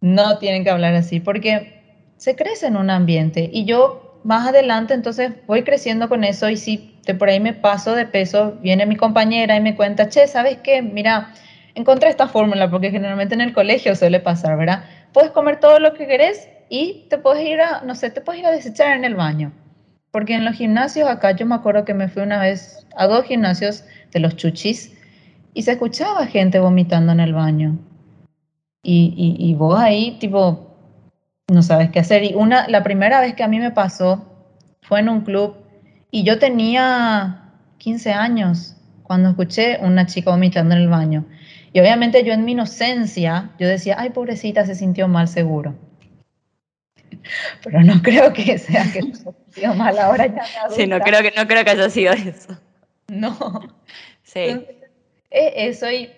[0.00, 1.82] no tienen que hablar así, porque
[2.16, 3.50] se crece en un ambiente.
[3.52, 7.52] Y yo más adelante entonces voy creciendo con eso y si de por ahí me
[7.52, 10.80] paso de peso, viene mi compañera y me cuenta, che, ¿sabes qué?
[10.80, 11.34] Mira,
[11.74, 14.84] encontré esta fórmula, porque generalmente en el colegio suele pasar, ¿verdad?
[15.12, 18.40] Puedes comer todo lo que querés y te puedes ir a, no sé, te puedes
[18.40, 19.52] ir a desechar en el baño.
[20.12, 23.24] Porque en los gimnasios acá yo me acuerdo que me fui una vez a dos
[23.24, 24.96] gimnasios de los chuchis
[25.52, 27.76] y se escuchaba gente vomitando en el baño.
[28.82, 30.76] Y, y, y vos ahí, tipo,
[31.48, 32.22] no sabes qué hacer.
[32.22, 34.24] Y una, la primera vez que a mí me pasó
[34.82, 35.56] fue en un club
[36.12, 41.24] y yo tenía 15 años cuando escuché una chica vomitando en el baño.
[41.72, 45.74] Y obviamente yo en mi inocencia, yo decía, ay, pobrecita, se sintió mal seguro.
[47.64, 50.44] Pero no creo que sea que sintió mal ahora ya.
[50.70, 52.58] Sí, no creo, que, no creo que haya sido eso.
[53.08, 53.36] No.
[54.22, 54.66] Sí.
[55.30, 56.10] Eh, eso y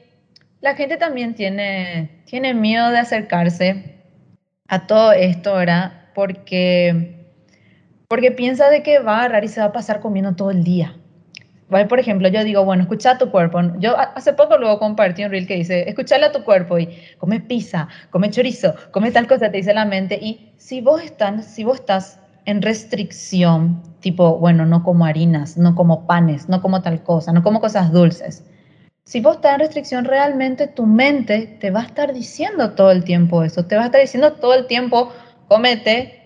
[0.61, 3.97] la gente también tiene, tiene miedo de acercarse
[4.69, 6.09] a todo esto, ¿verdad?
[6.15, 7.17] Porque,
[8.09, 10.63] porque piensa de que va a agarrar y se va a pasar comiendo todo el
[10.65, 10.97] día.
[11.89, 13.61] Por ejemplo, yo digo, bueno, escucha a tu cuerpo.
[13.79, 17.41] Yo hace poco luego compartí un reel que dice, escuchale a tu cuerpo y come
[17.41, 20.19] pizza, come chorizo, come tal cosa, te dice la mente.
[20.21, 25.75] Y si vos, estás, si vos estás en restricción, tipo, bueno, no como harinas, no
[25.75, 28.45] como panes, no como tal cosa, no como cosas dulces.
[29.05, 33.03] Si vos estás en restricción, realmente tu mente te va a estar diciendo todo el
[33.03, 33.65] tiempo eso.
[33.65, 35.13] Te va a estar diciendo todo el tiempo,
[35.49, 36.23] comete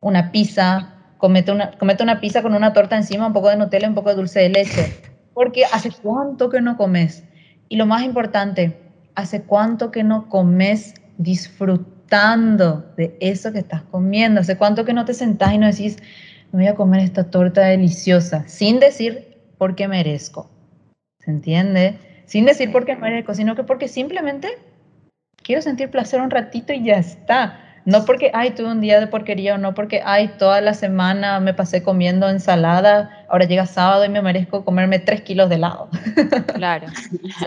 [0.00, 3.86] una pizza, comete una, comete una pizza con una torta encima, un poco de Nutella,
[3.88, 4.92] un poco de dulce de leche.
[5.34, 7.22] Porque hace cuánto que no comes.
[7.68, 8.76] Y lo más importante,
[9.14, 14.40] hace cuánto que no comes disfrutando de eso que estás comiendo.
[14.40, 15.98] Hace cuánto que no te sentás y no decís,
[16.52, 20.50] me voy a comer esta torta deliciosa, sin decir porque merezco.
[21.20, 21.98] ¿Se entiende?
[22.24, 24.48] Sin decir porque merezco, sino que porque simplemente
[25.42, 27.69] quiero sentir placer un ratito y ya está.
[27.84, 31.40] No porque, ay, tuve un día de porquería o no porque, ay, toda la semana
[31.40, 35.88] me pasé comiendo ensalada, ahora llega sábado y me merezco comerme tres kilos de helado.
[36.54, 36.88] Claro.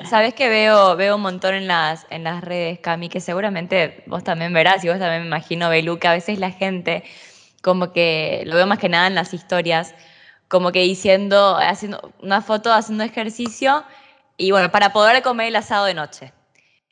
[0.09, 4.23] Sabes que veo, veo un montón en las, en las redes, Cami, que seguramente vos
[4.23, 7.03] también verás y vos también me imagino, Belu, que a veces la gente,
[7.61, 9.93] como que, lo veo más que nada en las historias,
[10.47, 13.83] como que diciendo, haciendo una foto haciendo ejercicio
[14.37, 16.33] y bueno, para poder comer el asado de noche.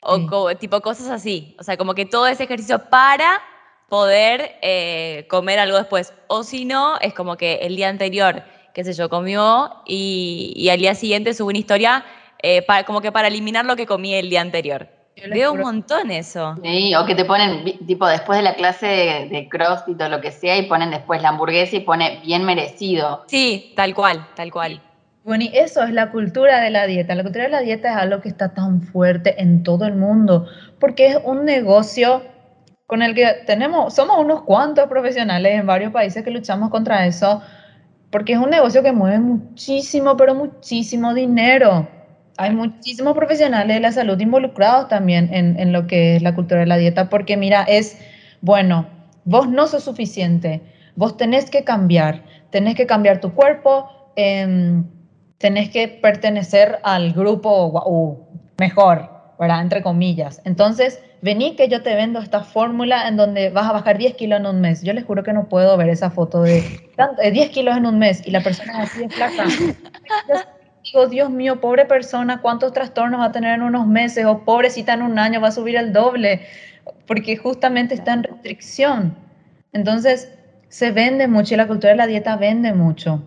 [0.02, 1.54] O tipo cosas así.
[1.58, 3.40] O sea, como que todo ese ejercicio para
[3.88, 6.12] poder eh, comer algo después.
[6.26, 8.42] O si no, es como que el día anterior,
[8.74, 12.04] qué sé yo, comió y, al día siguiente sube una historia
[12.42, 14.88] eh, para, como que para eliminar lo que comí el día anterior.
[15.30, 16.56] Veo un montón eso.
[16.62, 20.20] Sí, o que te ponen, tipo, después de la clase de, de CrossFit o lo
[20.22, 23.24] que sea, y ponen después la hamburguesa y pone bien merecido.
[23.26, 24.80] Sí, tal cual, tal cual.
[25.24, 27.14] Bueno, y eso es la cultura de la dieta.
[27.14, 30.46] La cultura de la dieta es algo que está tan fuerte en todo el mundo,
[30.80, 32.22] porque es un negocio
[32.86, 37.40] con el que tenemos, somos unos cuantos profesionales en varios países que luchamos contra eso,
[38.10, 41.88] porque es un negocio que mueve muchísimo, pero muchísimo dinero.
[42.36, 46.60] Hay muchísimos profesionales de la salud involucrados también en, en lo que es la cultura
[46.60, 47.96] de la dieta, porque mira, es,
[48.40, 48.88] bueno,
[49.24, 50.62] vos no sos suficiente,
[50.96, 53.88] vos tenés que cambiar, tenés que cambiar tu cuerpo.
[54.16, 54.82] Eh,
[55.42, 58.16] tenés que pertenecer al grupo uh,
[58.58, 59.60] mejor, ¿verdad?
[59.60, 60.40] Entre comillas.
[60.44, 64.38] Entonces, vení que yo te vendo esta fórmula en donde vas a bajar 10 kilos
[64.38, 64.82] en un mes.
[64.82, 66.62] Yo les juro que no puedo ver esa foto de,
[67.32, 69.44] 10 kilos en un mes y la persona es así de flaca.
[70.84, 74.94] digo, Dios mío, pobre persona, cuántos trastornos va a tener en unos meses, o pobrecita
[74.94, 76.46] en un año va a subir el doble,
[77.08, 79.16] porque justamente está en restricción.
[79.72, 80.32] Entonces,
[80.68, 83.22] se vende mucho y la cultura de la dieta vende mucho.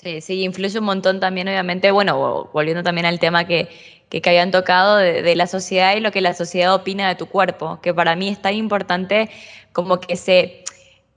[0.00, 3.68] Sí, sí, influye un montón también, obviamente, bueno, volviendo también al tema que,
[4.08, 7.80] que, habían tocado de, la sociedad y lo que la sociedad opina de tu cuerpo,
[7.82, 9.28] que para mí es tan importante
[9.72, 10.62] como que se,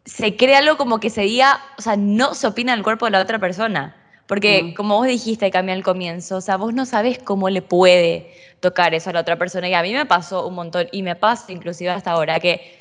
[0.05, 3.11] se crea algo como que se diga, o sea, no se opina del cuerpo de
[3.11, 3.95] la otra persona.
[4.25, 4.73] Porque mm.
[4.73, 8.95] como vos dijiste, Cami, al comienzo, o sea, vos no sabés cómo le puede tocar
[8.95, 9.69] eso a la otra persona.
[9.69, 12.80] Y a mí me pasó un montón, y me pasa inclusive hasta ahora, que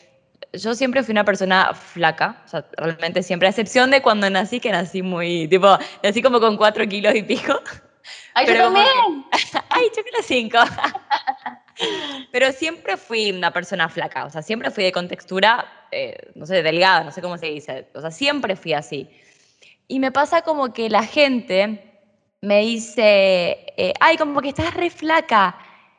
[0.52, 4.60] yo siempre fui una persona flaca, o sea, realmente siempre, a excepción de cuando nací,
[4.60, 7.60] que nací muy, tipo, nací como con cuatro kilos y pico.
[8.34, 8.86] ¡Ay, yo también!
[9.68, 10.58] ¡Ay, yo los cinco!
[12.32, 16.62] Pero siempre fui una persona flaca, o sea, siempre fui de contextura, eh, no sé,
[16.62, 19.08] delgada, no sé cómo se dice, o sea, siempre fui así.
[19.88, 22.00] Y me pasa como que la gente
[22.42, 25.56] me dice, eh, ay, como que estás re flaca.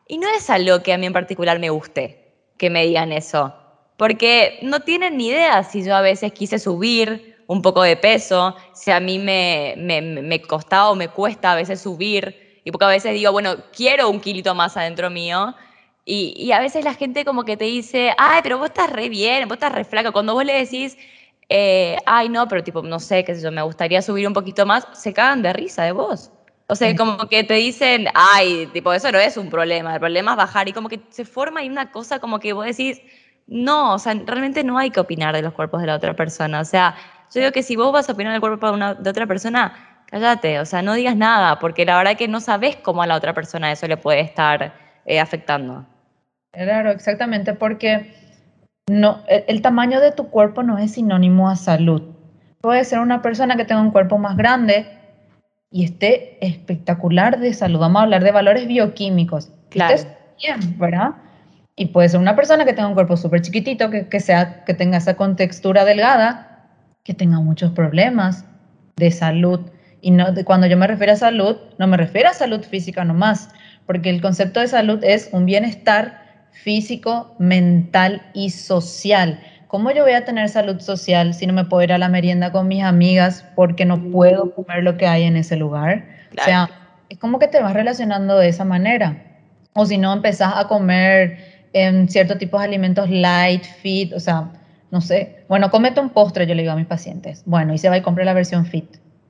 [0.08, 3.61] Y no es algo que a mí en particular me guste, que me digan eso
[4.02, 8.56] porque no tienen ni idea si yo a veces quise subir un poco de peso,
[8.74, 12.86] si a mí me, me, me costaba o me cuesta a veces subir, y porque
[12.86, 15.54] a veces digo, bueno, quiero un kilito más adentro mío,
[16.04, 19.08] y, y, a veces la gente como que te dice, ay, pero vos estás re
[19.08, 20.12] bien, vos estás re flaca.
[20.12, 20.98] Cuando vos le decís,
[21.48, 24.66] eh, ay, no, pero tipo, no sé, qué sé yo, me gustaría subir un poquito
[24.66, 26.32] más, se cagan de risa de vos.
[26.66, 30.32] O sea, como que te dicen, ay, tipo, eso no es un problema, el problema
[30.32, 30.68] es bajar.
[30.70, 33.00] Y como que se forma ahí una cosa como que vos decís,
[33.47, 36.60] no, o sea, realmente no hay que opinar de los cuerpos de la otra persona.
[36.60, 36.95] O sea,
[37.34, 40.04] yo digo que si vos vas a opinar del cuerpo de, una, de otra persona,
[40.08, 43.08] cállate, o sea, no digas nada, porque la verdad es que no sabes cómo a
[43.08, 44.73] la otra persona eso le puede estar
[45.06, 45.86] eh, afectando.
[46.51, 48.13] Claro, exactamente, porque
[48.89, 52.01] no, el, tamaño de tu cuerpo no es sinónimo a salud.
[52.60, 54.86] Puede ser una persona que tenga un cuerpo más grande
[55.71, 57.80] y esté espectacular de salud.
[57.80, 59.49] Vamos a hablar de valores bioquímicos.
[59.69, 59.95] Claro.
[60.38, 61.12] bien, ¿verdad?
[61.75, 64.73] Y puede ser una persona que tenga un cuerpo súper chiquitito, que, que, sea, que
[64.73, 66.69] tenga esa contextura delgada,
[67.03, 68.45] que tenga muchos problemas
[68.97, 69.62] de salud.
[70.01, 73.49] Y no, cuando yo me refiero a salud, no me refiero a salud física nomás,
[73.86, 79.39] porque el concepto de salud es un bienestar físico, mental y social.
[79.67, 82.51] ¿Cómo yo voy a tener salud social si no me puedo ir a la merienda
[82.51, 86.05] con mis amigas porque no puedo comer lo que hay en ese lugar?
[86.38, 86.69] O sea,
[87.10, 89.23] es como que te vas relacionando de esa manera.
[89.73, 94.51] O si no, empezás a comer en ciertos tipos de alimentos light, fit, o sea,
[94.91, 95.43] no sé.
[95.47, 97.43] Bueno, comete un postre, yo le digo a mis pacientes.
[97.45, 98.97] Bueno, y se va y compra la versión fit.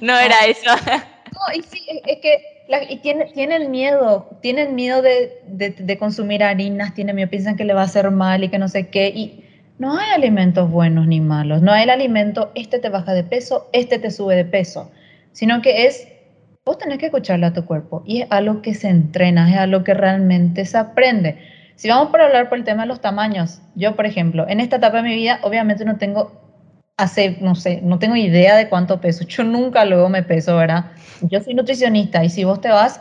[0.00, 0.70] no era eso.
[1.34, 2.38] No, y sí, es que
[2.88, 7.64] y tiene, tienen miedo, tienen miedo de, de, de, consumir harinas, tienen miedo, piensan que
[7.64, 9.08] le va a hacer mal y que no sé qué.
[9.08, 9.44] Y
[9.78, 11.60] no hay alimentos buenos ni malos.
[11.60, 14.90] No hay el alimento, este te baja de peso, este te sube de peso,
[15.32, 16.06] sino que es
[16.64, 19.84] vos tenés que escucharle a tu cuerpo y es algo que se entrena, es algo
[19.84, 21.38] que realmente se aprende.
[21.76, 24.76] Si vamos por hablar por el tema de los tamaños, yo por ejemplo, en esta
[24.76, 26.32] etapa de mi vida obviamente no tengo,
[26.96, 30.86] hace, no sé, no tengo idea de cuánto peso, yo nunca luego me peso, ¿verdad?
[31.22, 33.00] Yo soy nutricionista y si vos te vas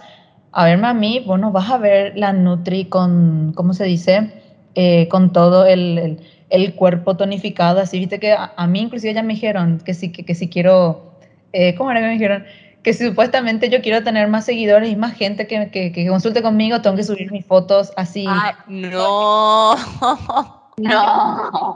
[0.52, 4.34] a verme a mí, vos no vas a ver la Nutri con, ¿cómo se dice?
[4.76, 9.36] Eh, con todo el, el, cuerpo tonificado, así, viste que a, mí inclusive ya me
[9.36, 11.14] dijeron que si, que, que si quiero,
[11.54, 12.44] eh, ¿cómo era que me dijeron?
[12.84, 16.96] Que supuestamente yo quiero tener más seguidores y más gente que, que, consulte conmigo, tengo
[16.98, 18.26] que subir mis fotos así.
[18.28, 19.76] Ay, no.
[20.76, 21.76] No.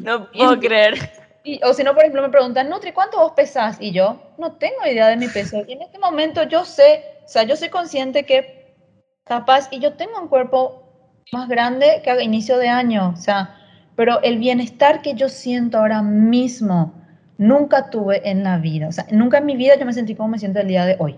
[0.00, 1.10] no puedo creer.
[1.62, 3.78] o si no, por ejemplo, me preguntan, Nutri, ¿cuánto vos pesás?
[3.80, 5.62] Y yo no tengo idea de mi peso.
[5.66, 8.76] Y en este momento yo sé, o sea, yo soy consciente que
[9.24, 10.82] capaz, y yo tengo un cuerpo
[11.32, 13.56] más grande que a inicio de año, o sea,
[13.96, 16.92] pero el bienestar que yo siento ahora mismo,
[17.38, 18.88] nunca tuve en la vida.
[18.88, 20.96] O sea, nunca en mi vida yo me sentí como me siento el día de
[20.98, 21.16] hoy.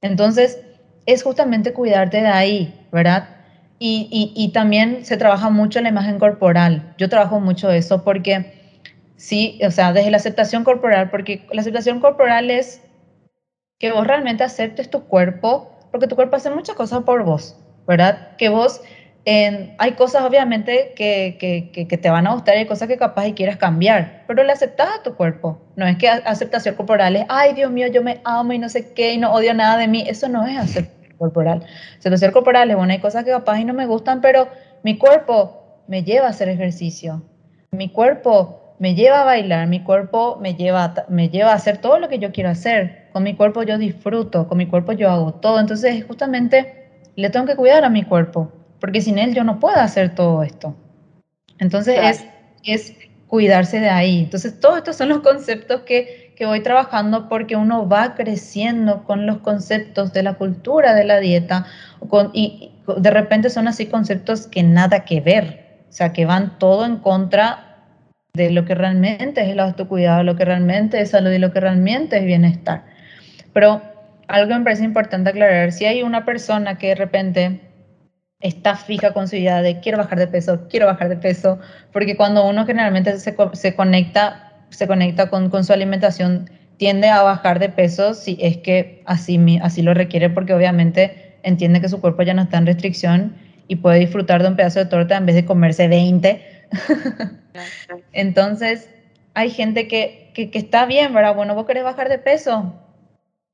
[0.00, 0.60] Entonces,
[1.06, 3.28] es justamente cuidarte de ahí, ¿verdad?
[3.80, 6.94] Y, y, también se trabaja mucho la imagen corporal.
[6.98, 8.52] Yo trabajo mucho eso porque,
[9.16, 12.82] sí, o sea, desde la aceptación corporal, porque la aceptación corporal es
[13.78, 17.56] que vos realmente aceptes tu cuerpo, porque tu cuerpo hace muchas cosas por vos,
[17.86, 18.36] ¿verdad?
[18.36, 18.80] Que vos
[19.78, 23.56] hay cosas obviamente que, te van a gustar y hay cosas que capaz y quieras
[23.56, 25.60] cambiar, pero le aceptas a tu cuerpo.
[25.76, 28.92] No es que aceptación corporal es, ay Dios mío, yo me amo y no sé
[28.94, 30.04] qué y no odio nada de mí.
[30.06, 31.66] Eso no es aceptación corporal.
[31.98, 34.48] Aceptación corporal es, bueno, hay cosas que capaz y no me gustan, pero
[34.82, 37.22] mi cuerpo me lleva a hacer ejercicio.
[37.72, 41.98] Mi cuerpo me lleva a bailar, mi cuerpo me lleva, me lleva a hacer todo
[41.98, 43.08] lo que yo quiero hacer.
[43.12, 45.60] Con mi cuerpo yo disfruto, con mi cuerpo yo hago todo.
[45.60, 49.76] Entonces, justamente, le tengo que cuidar a mi cuerpo porque sin él yo no puedo
[49.76, 50.76] hacer todo esto.
[51.58, 52.24] Entonces es,
[52.64, 52.94] es
[53.28, 54.20] cuidarse de ahí.
[54.20, 59.26] Entonces, todos estos son los conceptos que, que voy trabajando porque uno va creciendo con
[59.26, 61.66] los conceptos de la cultura de la dieta
[62.08, 66.58] con, y de repente son así conceptos que nada que ver, o sea, que van
[66.58, 67.84] todo en contra
[68.32, 71.60] de lo que realmente es el autocuidado, lo que realmente es salud y lo que
[71.60, 72.84] realmente es bienestar.
[73.52, 73.82] Pero
[74.28, 77.67] algo me parece importante aclarar, si hay una persona que de repente
[78.40, 81.58] está fija con su idea de quiero bajar de peso, quiero bajar de peso,
[81.92, 87.22] porque cuando uno generalmente se, se conecta, se conecta con, con, su alimentación, tiende a
[87.22, 92.00] bajar de peso si es que así, así lo requiere, porque obviamente entiende que su
[92.00, 93.36] cuerpo ya no está en restricción
[93.66, 96.58] y puede disfrutar de un pedazo de torta en vez de comerse 20
[98.12, 98.88] Entonces,
[99.34, 101.34] hay gente que, que, está bien, ¿verdad?
[101.34, 102.74] Bueno, vos querés bajar de peso.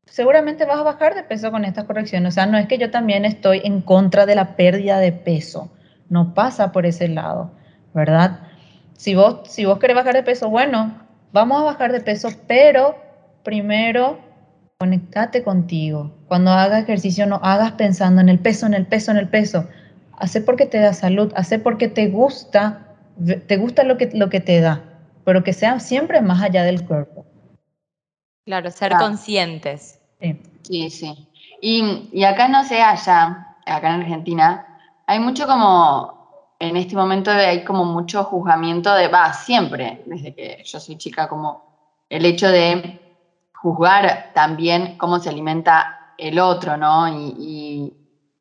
[0.07, 2.33] Seguramente vas a bajar de peso con estas correcciones.
[2.33, 5.71] O sea, no es que yo también estoy en contra de la pérdida de peso.
[6.09, 7.53] No pasa por ese lado,
[7.95, 8.41] ¿verdad?
[8.97, 10.95] Si vos, si vos querés bajar de peso, bueno,
[11.33, 12.97] vamos a bajar de peso, pero
[13.43, 14.19] primero
[14.79, 16.15] conectate contigo.
[16.29, 19.67] Cuando hagas ejercicio, no hagas pensando en el peso, en el peso, en el peso.
[20.17, 22.85] Hace porque te da salud, hace porque te gusta
[23.47, 24.83] te gusta lo que, lo que te da,
[25.25, 27.27] pero que sea siempre más allá del cuerpo.
[28.45, 30.01] Claro, ser conscientes.
[30.21, 30.91] Sí, sí.
[30.91, 31.29] sí.
[31.61, 34.67] Y, y, acá no sé, allá, acá en Argentina,
[35.07, 40.63] hay mucho como, en este momento hay como mucho juzgamiento de, va, siempre, desde que
[40.65, 41.63] yo soy chica, como
[42.11, 43.01] el hecho de
[43.55, 47.09] juzgar también cómo se alimenta el otro, ¿no?
[47.09, 47.93] Y, y,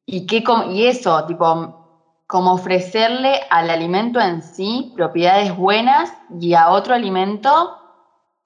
[0.06, 1.84] y, qué, y eso, tipo,
[2.28, 7.78] como ofrecerle al alimento en sí propiedades buenas y a otro alimento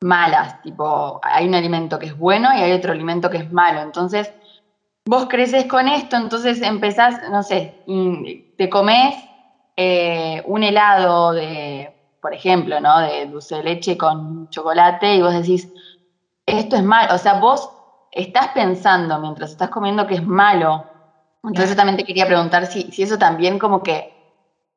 [0.01, 0.61] malas.
[0.61, 3.81] Tipo, hay un alimento que es bueno y hay otro alimento que es malo.
[3.81, 4.31] Entonces,
[5.05, 7.83] vos creces con esto, entonces empezás, no sé,
[8.57, 9.15] te comes
[9.75, 12.99] eh, un helado de, por ejemplo, ¿no?
[12.99, 15.67] De dulce de leche con chocolate y vos decís,
[16.45, 17.15] esto es malo.
[17.15, 17.69] O sea, vos
[18.11, 20.85] estás pensando mientras estás comiendo que es malo
[21.43, 24.13] entonces también te quería preguntar si, si, eso también como que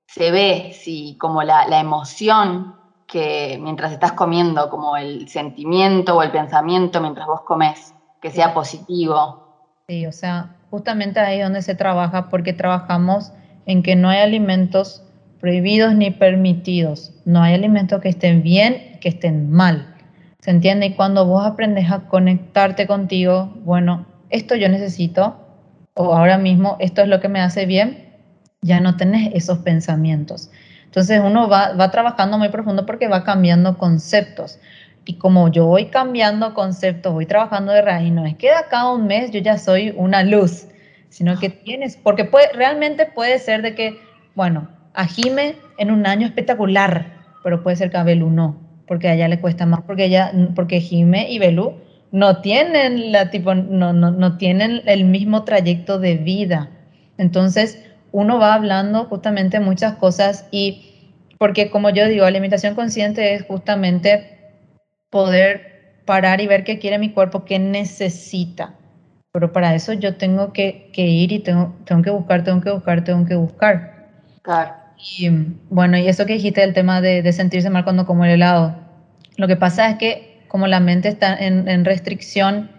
[0.06, 2.76] se ve, si como la, la, emoción
[3.10, 7.92] que mientras estás comiendo, como el sentimiento o el pensamiento mientras vos comes,
[8.22, 9.42] que sea positivo.
[9.88, 13.32] Sí, o sea, justamente ahí donde se trabaja, porque trabajamos
[13.66, 15.02] en que no hay alimentos
[15.40, 19.94] prohibidos ni permitidos, no hay alimentos que estén bien, que estén mal.
[20.40, 20.86] ¿Se entiende?
[20.86, 25.36] Y cuando vos aprendes a conectarte contigo, bueno, esto yo necesito,
[25.94, 28.14] o ahora mismo esto es lo que me hace bien,
[28.62, 30.50] ya no tenés esos pensamientos.
[30.90, 34.58] Entonces uno va, va trabajando muy profundo porque va cambiando conceptos.
[35.04, 38.80] Y como yo voy cambiando conceptos, voy trabajando de raíz, no es que de acá
[38.80, 40.66] a un mes yo ya soy una luz,
[41.08, 44.00] sino que tienes, porque puede, realmente puede ser de que,
[44.34, 47.06] bueno, a Jime en un año espectacular,
[47.42, 50.32] pero puede ser que a Belú no, porque a ella le cuesta más, porque ella,
[50.54, 51.74] porque Jime y Belú
[52.12, 56.68] no tienen, la, tipo, no, no, no tienen el mismo trayecto de vida.
[57.16, 60.86] Entonces, uno va hablando justamente muchas cosas y
[61.38, 64.38] porque como yo digo, alimentación consciente es justamente
[65.10, 68.74] poder parar y ver qué quiere mi cuerpo, qué necesita.
[69.32, 72.70] Pero para eso yo tengo que, que ir y tengo, tengo que buscar, tengo que
[72.70, 74.08] buscar, tengo que buscar.
[74.42, 74.74] Claro.
[75.18, 75.30] Y
[75.70, 78.74] bueno, y eso que dijiste del tema de, de sentirse mal cuando como el helado.
[79.36, 82.70] Lo que pasa es que como la mente está en, restricción,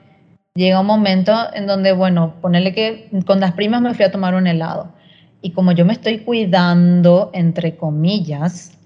[0.53, 4.35] llega un momento en donde, bueno, ponerle que con las primas me fui a tomar
[4.35, 4.93] un helado.
[5.41, 8.77] Y como yo me estoy cuidando, entre comillas,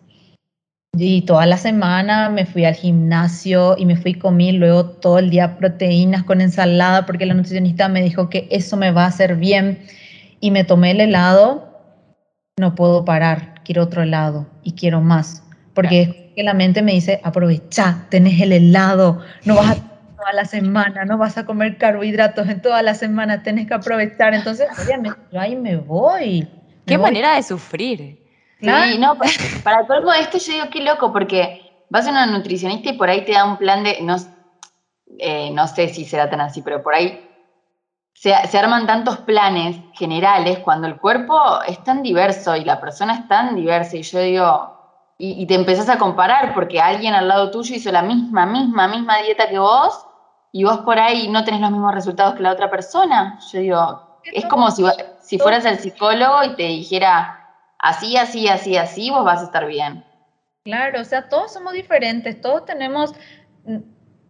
[0.98, 5.20] y toda la semana me fui al gimnasio y me fui a comer luego todo
[5.20, 9.08] el día proteínas con ensalada porque la nutricionista me dijo que eso me va a
[9.08, 9.80] hacer bien
[10.40, 11.68] y me tomé el helado,
[12.58, 15.44] no puedo parar, quiero otro helado y quiero más,
[15.74, 19.95] porque que la mente me dice, aprovecha, tenés el helado, no vas a
[20.26, 24.34] toda la semana, no vas a comer carbohidratos en toda la semana, tenés que aprovechar.
[24.34, 26.48] Entonces, obviamente, yo ahí me voy.
[26.88, 28.26] Qué manera de sufrir.
[28.60, 29.18] Sí, no,
[29.64, 33.24] para todo esto yo digo, qué loco, porque vas a una nutricionista y por ahí
[33.24, 34.16] te da un plan de, no,
[35.20, 37.30] eh, no sé si será tan así, pero por ahí
[38.14, 43.14] se, se, arman tantos planes generales cuando el cuerpo es tan diverso y la persona
[43.14, 44.76] es tan diversa y yo digo,
[45.18, 49.18] y, te empezás a comparar porque alguien al lado tuyo hizo la misma, misma, misma
[49.20, 50.05] dieta que vos
[50.56, 53.38] y vos por ahí no tenés los mismos resultados que la otra persona.
[53.52, 54.86] Yo digo, es como si,
[55.20, 57.46] si fueras el psicólogo y te dijera
[57.78, 60.06] así, así, así, así, vos vas a estar bien.
[60.64, 63.14] Claro, o sea, todos somos diferentes, todos tenemos,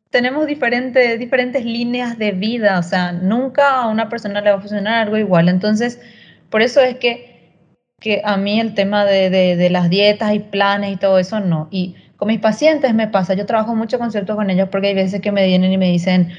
[0.09, 4.61] tenemos diferentes, diferentes líneas de vida, o sea, nunca a una persona le va a
[4.61, 5.47] funcionar algo igual.
[5.47, 6.01] Entonces,
[6.49, 7.35] por eso es que
[7.99, 11.67] que a mí el tema de, de, las dietas y planes y todo eso no.
[11.71, 11.95] Y
[12.25, 15.31] con mis pacientes me pasa, yo trabajo mucho conceptos con ellos porque hay veces que
[15.31, 16.31] me vienen y me dicen,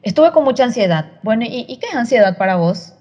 [0.00, 1.12] estuve con mucha ansiedad.
[1.22, 2.94] Bueno, ¿y, qué es ansiedad para vos?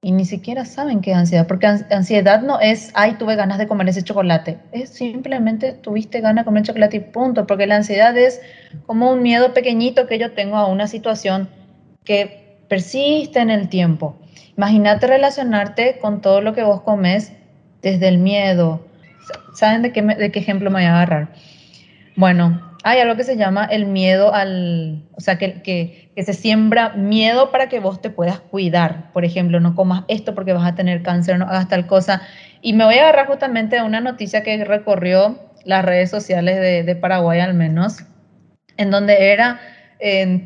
[0.00, 3.66] Y ni siquiera saben qué es ansiedad, porque ansiedad no es, ay, tuve ganas de
[3.66, 4.60] comer ese chocolate.
[4.70, 8.40] Es simplemente tuviste ganas de comer chocolate y punto, porque la ansiedad es
[8.86, 11.48] como un miedo pequeñito que yo tengo a una situación
[12.04, 14.14] que persiste en el tiempo.
[14.56, 17.32] Imagínate relacionarte con todo lo que vos comes
[17.82, 18.86] desde el miedo.
[19.54, 21.30] ¿Saben de qué, de qué ejemplo me voy a agarrar?
[22.16, 26.34] Bueno, hay algo que se llama el miedo al, o sea, que, que, que, se
[26.34, 29.10] siembra miedo para que vos te puedas cuidar.
[29.12, 32.22] Por ejemplo, no comas esto porque vas a tener cáncer, no hagas tal cosa.
[32.60, 36.82] Y me voy a agarrar justamente a una noticia que recorrió las redes sociales de,
[36.82, 38.04] de Paraguay al menos,
[38.76, 39.60] en donde era,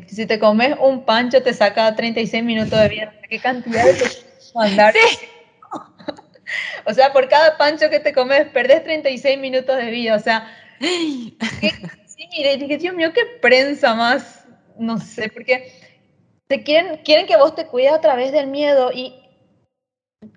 [0.07, 3.13] si te comes un pancho te saca 36 minutos de vida.
[3.29, 3.93] ¿Qué cantidad de
[4.55, 4.93] mandar?
[6.85, 10.15] o sea, por cada pancho que te comes, perdés 36 minutos de vida.
[10.15, 10.47] O sea,
[12.05, 14.45] sí, mire, dije, Dios mío, qué prensa más,
[14.77, 15.71] no sé, porque
[16.47, 19.13] te quieren, quieren que vos te cuides a través del miedo y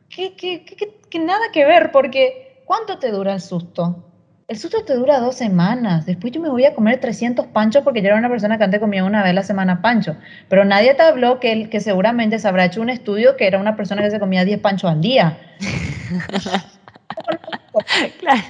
[0.08, 4.08] que, que, que, que nada que ver, porque ¿cuánto te dura el susto?
[4.48, 6.04] El susto te dura dos semanas.
[6.04, 8.80] Después yo me voy a comer 300 panchos porque yo era una persona que antes
[8.80, 10.16] comía una vez la semana pancho.
[10.50, 13.76] Pero nadie te habló que, que seguramente se habrá hecho un estudio que era una
[13.76, 15.38] persona que se comía 10 panchos al día.
[18.20, 18.42] claro.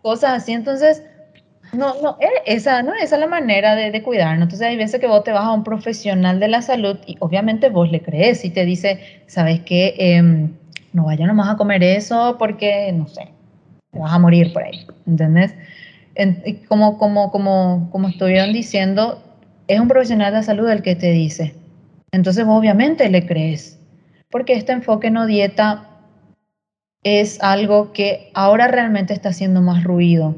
[0.00, 0.52] Cosas así.
[0.52, 1.02] Entonces,
[1.72, 4.44] no, no, eh, esa, no, esa es la manera de, de cuidarnos.
[4.44, 7.70] Entonces hay veces que vos te vas a un profesional de la salud y obviamente
[7.70, 9.94] vos le crees y te dice, ¿sabes qué?
[9.98, 10.52] Em,
[10.92, 13.28] no vaya nomás a comer eso porque, no sé,
[13.90, 15.54] te vas a morir por ahí, ¿entendés?
[16.68, 19.22] como, como, como, como estuvieron diciendo,
[19.66, 21.54] es un profesional de la salud el que te dice.
[22.12, 23.80] Entonces obviamente le crees,
[24.30, 25.88] porque este enfoque no dieta
[27.02, 30.36] es algo que ahora realmente está haciendo más ruido.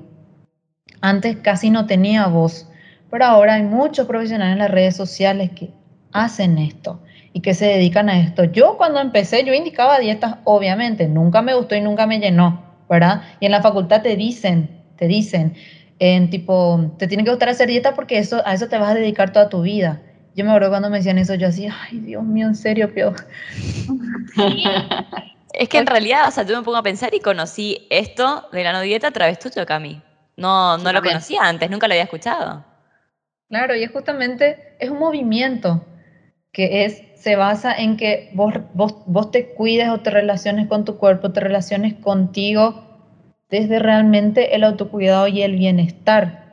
[1.04, 2.66] Antes casi no tenía voz,
[3.10, 5.70] pero ahora hay muchos profesionales en las redes sociales que
[6.12, 7.02] hacen esto
[7.34, 8.44] y que se dedican a esto.
[8.44, 13.22] Yo cuando empecé, yo indicaba dietas, obviamente, nunca me gustó y nunca me llenó ¿verdad?
[13.40, 15.54] Y en la facultad te dicen, te dicen,
[15.98, 18.94] en tipo, te tiene que gustar hacer dieta porque eso, a eso te vas a
[18.94, 20.00] dedicar toda tu vida.
[20.36, 23.14] Yo me acuerdo cuando me decían eso, yo así, ay, Dios mío, en serio, pero...
[25.52, 28.64] es que en realidad, o sea, yo me pongo a pensar y conocí esto de
[28.64, 30.02] la no dieta a través tuyo, Cami.
[30.36, 32.64] No, no lo conocía antes, nunca lo había escuchado.
[33.48, 35.84] Claro, y es justamente, es un movimiento
[36.50, 40.84] que es se basa en que vos, vos, vos te cuides o te relaciones con
[40.84, 42.84] tu cuerpo, te relaciones contigo
[43.48, 46.44] desde realmente el autocuidado y el bienestar.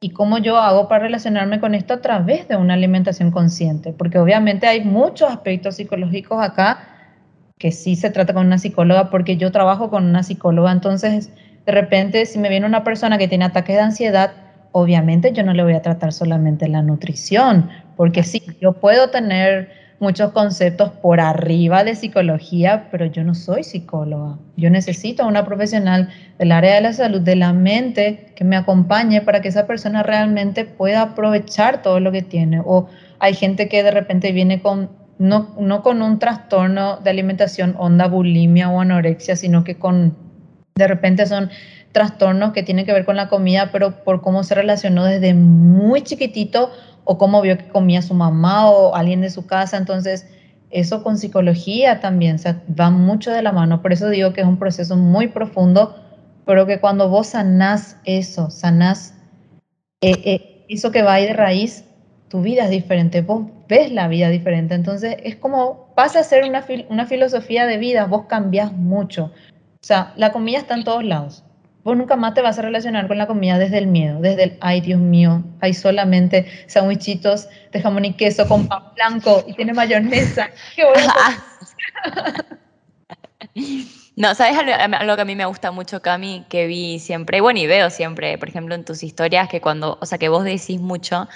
[0.00, 3.92] ¿Y cómo yo hago para relacionarme con esto a través de una alimentación consciente?
[3.92, 6.86] Porque obviamente hay muchos aspectos psicológicos acá
[7.58, 11.30] que sí se trata con una psicóloga, porque yo trabajo con una psicóloga, entonces
[11.68, 14.32] de repente si me viene una persona que tiene ataques de ansiedad,
[14.72, 19.70] obviamente yo no le voy a tratar solamente la nutrición, porque sí, yo puedo tener
[20.00, 24.38] muchos conceptos por arriba de psicología, pero yo no soy psicóloga.
[24.56, 26.08] Yo necesito a una profesional
[26.38, 30.02] del área de la salud, de la mente, que me acompañe para que esa persona
[30.02, 32.62] realmente pueda aprovechar todo lo que tiene.
[32.64, 32.88] O
[33.18, 34.88] hay gente que de repente viene con,
[35.18, 40.27] no, no con un trastorno de alimentación, onda bulimia o anorexia, sino que con,
[40.78, 41.50] de repente son
[41.92, 46.02] trastornos que tienen que ver con la comida, pero por cómo se relacionó desde muy
[46.02, 46.70] chiquitito
[47.04, 49.76] o cómo vio que comía su mamá o alguien de su casa.
[49.76, 50.26] Entonces,
[50.70, 53.82] eso con psicología también o va mucho de la mano.
[53.82, 55.96] Por eso digo que es un proceso muy profundo,
[56.46, 59.14] pero que cuando vos sanás eso, sanás
[60.00, 61.84] eh, eh, eso que va ahí de raíz,
[62.28, 64.74] tu vida es diferente, vos ves la vida diferente.
[64.74, 69.32] Entonces, es como pasa a ser una, una filosofía de vida, vos cambias mucho.
[69.80, 71.44] O sea, la comida está en todos lados
[71.88, 74.58] vos nunca más te vas a relacionar con la comida desde el miedo, desde el,
[74.60, 79.72] ay Dios mío, hay solamente sandwichitos de jamón y queso con pan blanco y tiene
[79.72, 80.50] mayonesa.
[80.76, 80.84] ¿Qué
[84.16, 86.44] No, ¿sabes algo que a mí me gusta mucho, Cami?
[86.50, 90.06] Que vi siempre, bueno, y veo siempre, por ejemplo, en tus historias, que cuando, o
[90.06, 91.28] sea, que vos decís mucho,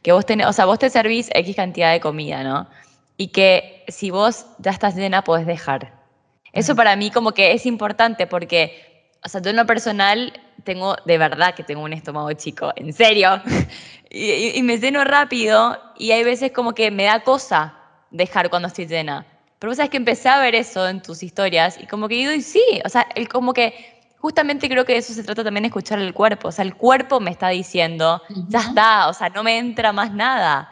[0.00, 2.68] que vos tenés, o sea, vos te servís X cantidad de comida, ¿no?
[3.16, 5.99] Y que si vos ya estás llena, podés dejar.
[6.52, 8.90] Eso para mí como que es importante porque
[9.22, 10.32] o sea, yo en lo personal
[10.64, 13.40] tengo, de verdad que tengo un estómago chico, en serio.
[14.10, 17.74] y, me lleno rápido y hay veces como que me da cosa
[18.10, 19.26] dejar cuando estoy llena.
[19.58, 22.32] Pero vos sabes que empecé a ver eso en tus historias y como que digo,
[22.32, 25.64] y sí, o sea, el, como que justamente creo que de eso se trata también
[25.64, 26.48] de escuchar el cuerpo.
[26.48, 30.12] O sea, el cuerpo me está diciendo, ya está, o sea, no me entra más
[30.12, 30.70] nada.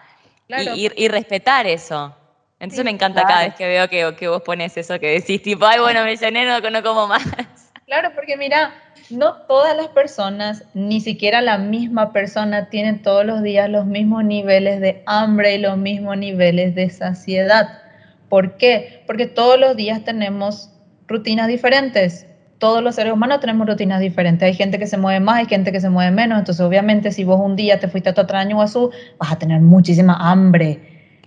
[0.74, 2.14] Y, respetar eso.
[2.60, 5.64] Entonces me encanta cada vez que veo que, que, vos pones eso, que decís tipo,
[5.64, 7.22] ay, bueno, me llené, no, no como más.
[7.86, 8.74] Claro, porque mira,
[9.08, 14.24] no todas las personas, ni siquiera la misma persona, tienen todos los días los mismos
[14.24, 17.80] niveles de hambre y los mismos niveles de saciedad.
[18.28, 19.02] ¿Por qué?
[19.06, 20.70] Porque todos los días tenemos
[21.06, 22.26] rutinas diferentes.
[22.58, 24.46] Todos los seres humanos tenemos rutinas diferentes.
[24.46, 26.38] Hay gente que se mueve más, hay gente que se mueve menos.
[26.38, 30.14] Entonces, obviamente, si vos un día te fuiste a Totraño Azul, vas a tener muchísima
[30.20, 30.78] hambre.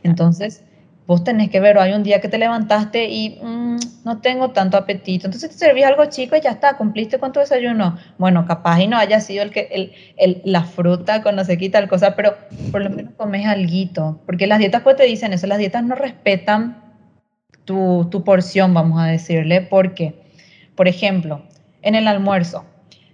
[0.04, 0.64] Entonces,
[1.12, 4.52] vos tenés que ver, o hay un día que te levantaste y mm, no tengo
[4.52, 7.98] tanto apetito, entonces te servís algo chico y ya está, cumpliste con tu desayuno.
[8.18, 11.80] Bueno, capaz y no haya sido el que el, el, la fruta cuando se quita
[11.80, 12.38] el cosa, pero
[12.72, 15.96] por lo menos comes alguito, porque las dietas pues te dicen eso, las dietas no
[15.96, 16.82] respetan
[17.66, 20.16] tu, tu porción, vamos a decirle, porque,
[20.78, 21.42] por ejemplo,
[21.82, 22.64] en el almuerzo,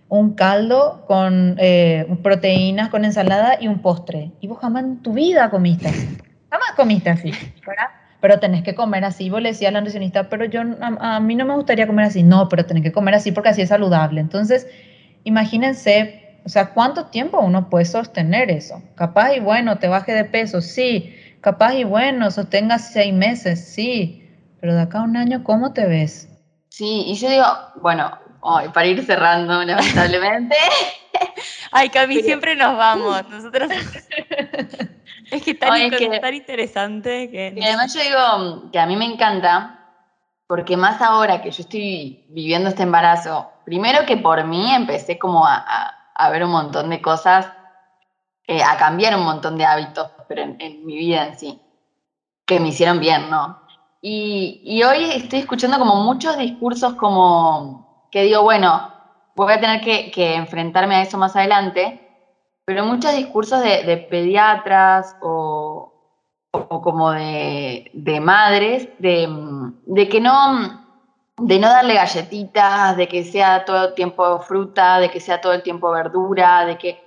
[0.08, 5.14] un caldo con eh, proteínas, con ensalada y un postre, y vos jamás en tu
[5.14, 5.92] vida comiste
[6.50, 7.32] jamás comiste así,
[7.66, 7.88] ¿verdad?
[8.20, 9.30] Pero tenés que comer así.
[9.30, 12.24] Vos le decía a la nutricionista, pero yo, a, mí no me gustaría comer así.
[12.24, 14.20] No, pero tenés que comer así porque así es saludable.
[14.22, 14.68] Entonces,
[15.24, 18.82] imagínense, o sea, ¿cuánto tiempo uno puede sostener eso?
[18.96, 21.16] Capaz y bueno, te baje de peso, sí.
[21.42, 24.24] Capaz y bueno, sostenga seis meses, sí.
[24.60, 26.28] Pero de acá a un año, ¿cómo te ves?
[26.70, 27.46] Sí, y yo digo,
[27.82, 28.18] bueno,
[28.74, 30.56] para ir cerrando, lamentablemente.
[31.72, 33.28] Ay, Cami, siempre nos vamos.
[33.30, 33.70] Nosotros
[35.32, 37.54] Es que tan, interesante que...
[37.56, 39.80] Y además yo digo que a mí me encanta,
[40.48, 45.46] porque más ahora que yo estoy viviendo este embarazo, primero que por mí empecé como
[45.46, 47.52] a, ver un montón de cosas,
[48.48, 51.62] eh, a cambiar un montón de hábitos, pero en, mi vida en sí,
[52.46, 53.62] que me hicieron bien, ¿no?
[54.02, 58.94] Y, y hoy estoy escuchando como muchos discursos como que digo, bueno,
[59.36, 62.07] voy a tener que, que enfrentarme a eso más adelante,
[62.68, 65.94] pero muchos discursos de, pediatras o,
[66.52, 70.86] como de, madres, de, que no,
[71.38, 75.54] de no darle galletitas, de que sea todo el tiempo fruta, de que sea todo
[75.54, 77.02] el tiempo verdura, de que...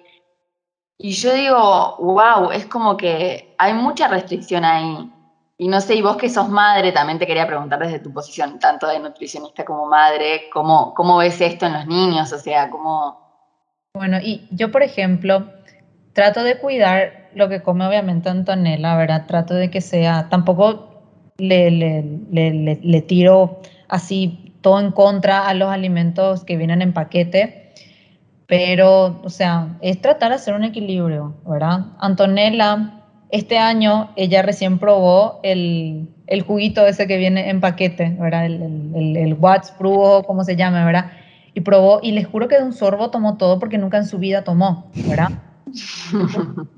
[0.97, 5.13] Y yo digo, wow, es como que hay mucha restricción ahí.
[5.59, 8.59] Y no sé, y vos que sos madre, también te quería preguntar desde tu posición,
[8.59, 12.33] tanto de nutricionista como madre, ¿cómo, cómo ves esto en los niños?
[12.33, 13.30] O sea, ¿cómo,
[13.95, 15.51] bueno, y yo, por ejemplo,
[16.13, 19.27] trato de cuidar lo que come obviamente Antonella, ¿verdad?
[19.27, 21.03] Trato de que sea, tampoco
[21.39, 27.73] le, le, tiro así todo en contra a los alimentos que vienen en paquete,
[28.47, 31.87] pero, o sea, es tratar de hacer un equilibrio, ¿verdad?
[31.99, 38.47] Antonella, este año ella recién probó el, el juguito ese que viene en paquete, ¿verdad?
[38.47, 41.13] El, el, el, Watts Pro, como se llama, ¿verdad?
[41.55, 44.19] Y probó, y les juro que de un sorbo tomó todo porque nunca en su
[44.19, 45.31] vida tomó, ¿verdad?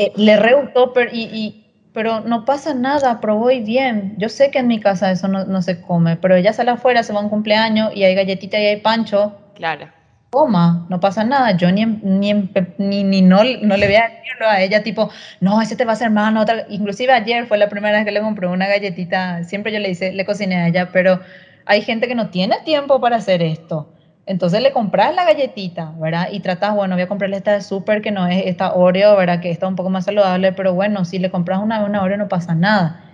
[0.00, 0.54] Eh, le re
[0.94, 4.14] pero, y, pero no pasa nada, probó y bien.
[4.16, 7.12] Yo sé que en mi casa eso no, se come, pero ella sale afuera, se
[7.12, 9.36] va a un cumpleaños y hay galletita y hay pancho.
[9.56, 9.88] Claro.
[10.30, 11.56] Coma, no pasa nada.
[11.56, 12.32] Yo ni, ni,
[12.78, 15.90] ni, ni no, no, le voy a decirlo a ella, tipo, no, ese te va
[15.90, 16.36] a hacer mal.
[16.36, 16.66] Otra.
[16.68, 19.42] Inclusive ayer fue la primera vez que le compré una galletita.
[19.42, 21.20] Siempre yo le hice, le cociné a ella, pero
[21.68, 23.92] hay gente que no tiene tiempo para hacer esto.
[24.26, 26.28] Entonces le compras la galletita, ¿verdad?
[26.32, 29.40] Y tratas, bueno, voy a comprarle esta de súper que no es esta Oreo, ¿verdad?
[29.40, 32.28] Que está un poco más saludable, pero bueno, si le compras una, una Oreo no
[32.28, 33.04] pasa nada.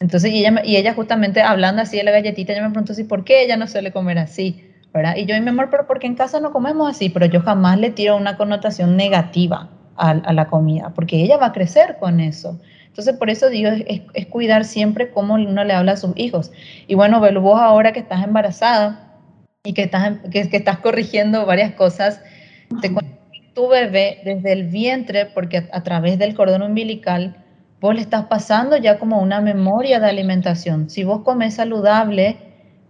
[0.00, 3.04] Entonces, y ella, y ella justamente hablando así de la galletita, ella me preguntó así,
[3.04, 4.64] ¿por qué ella no suele comer así?
[4.92, 5.16] ¿verdad?
[5.16, 7.78] Y yo, y mi amor, pero porque en casa no comemos así, pero yo jamás
[7.78, 12.60] le tiro una connotación negativa a la comida, porque ella va a crecer con eso.
[12.98, 16.50] Entonces, por eso digo, es, cuidar siempre cómo uno le habla a sus hijos.
[16.88, 19.14] Y bueno, Belu, vos ahora que estás embarazada
[19.62, 22.20] y que estás, que, estás corrigiendo varias cosas,
[22.80, 22.90] te
[23.54, 27.36] tu bebé desde el vientre, porque a, través del cordón umbilical,
[27.80, 30.90] vos le estás pasando ya como una memoria de alimentación.
[30.90, 32.36] Si vos comes saludable,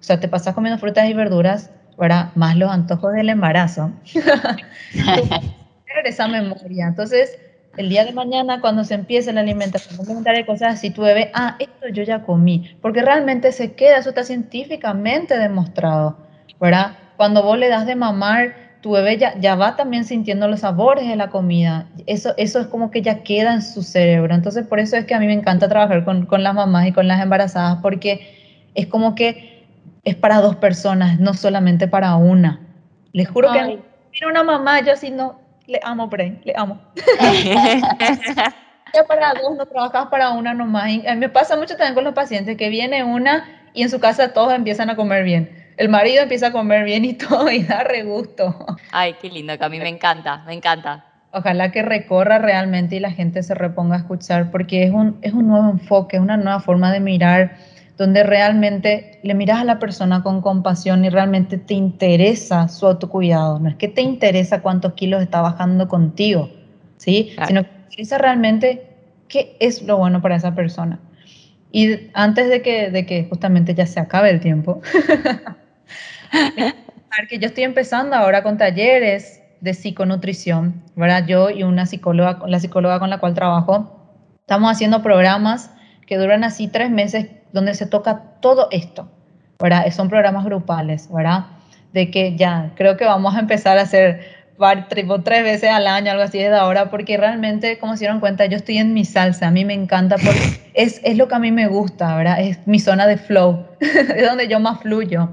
[0.00, 2.30] o sea, te pasas comiendo frutas y verduras, ¿verdad?
[2.34, 3.92] Más los antojos del embarazo,
[6.06, 6.86] esa memoria.
[6.86, 7.38] Entonces,
[7.78, 11.56] el día de mañana, cuando se empiece la alimentación complementaria cosas así, tu bebé, ah,
[11.58, 16.18] esto yo ya comí, porque realmente se queda, eso está científicamente demostrado,
[16.60, 16.98] ¿verdad?
[17.16, 21.08] Cuando vos le das de mamar, tu bebé ya, ya va también sintiendo los sabores
[21.08, 24.80] de la comida, eso, eso es como que ya queda en su cerebro, entonces por
[24.80, 27.22] eso es que a mí me encanta trabajar con, con las mamás y con las
[27.22, 29.66] embarazadas, porque es como que
[30.02, 32.60] es para dos personas, no solamente para una.
[33.12, 33.62] Les juro que
[34.12, 36.80] mira una mamá, yo así no, le amo, Bren, le amo.
[38.94, 40.84] ya para dos, no trabajas para una nomás.
[41.06, 43.44] a mí me pasa mucho también con los pacientes que viene una
[43.74, 45.68] y en su casa todos empiezan a comer bien.
[45.76, 48.66] El marido empieza a comer bien y todo y da regusto.
[48.90, 51.04] Ay, qué lindo, que a mí me encanta, me encanta.
[51.32, 55.34] Ojalá que recorra realmente y la gente se reponga a escuchar porque es un, es
[55.34, 57.58] un nuevo enfoque, es una nueva forma de mirar
[57.98, 63.58] donde realmente le miras a la persona con compasión y realmente te interesa su autocuidado.
[63.58, 66.48] No es que te interesa cuántos kilos está bajando contigo,
[66.96, 67.34] ¿sí?
[67.48, 68.86] Sino que te interesa realmente
[69.26, 71.00] qué es lo bueno para esa persona.
[71.72, 74.80] Y antes de que, de que justamente ya se acabe el tiempo,
[77.28, 81.26] que yo estoy empezando ahora con talleres de psiconutrición, ¿verdad?
[81.26, 84.06] Yo y una psicóloga, la psicóloga con la cual trabajo,
[84.38, 85.72] estamos haciendo programas
[86.06, 89.08] que duran así tres meses donde se toca todo esto,
[89.58, 89.90] ¿verdad?
[89.90, 91.46] Son programas grupales, ¿verdad?
[91.92, 94.38] De que ya, creo que vamos a empezar a hacer
[95.24, 98.56] tres veces al año, algo así desde ahora, porque realmente, como se dieron cuenta, yo
[98.56, 101.52] estoy en mi salsa, a mí me encanta porque es, es lo que a mí
[101.52, 102.40] me gusta, ¿verdad?
[102.40, 105.30] Es mi zona de flow, es donde yo más fluyo,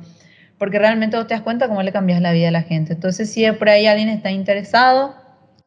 [0.57, 2.93] porque realmente vos te das cuenta cómo le cambias la vida a la gente.
[2.93, 5.15] Entonces, si por ahí alguien está interesado,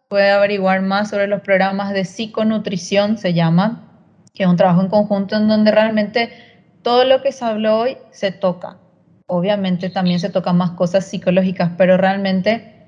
[0.08, 3.87] puede averiguar más sobre los programas de psiconutrición, se llama,
[4.34, 6.30] que es un trabajo en conjunto en donde realmente
[6.82, 8.78] todo lo que se habló hoy se toca.
[9.26, 12.86] Obviamente también se tocan más cosas psicológicas, pero realmente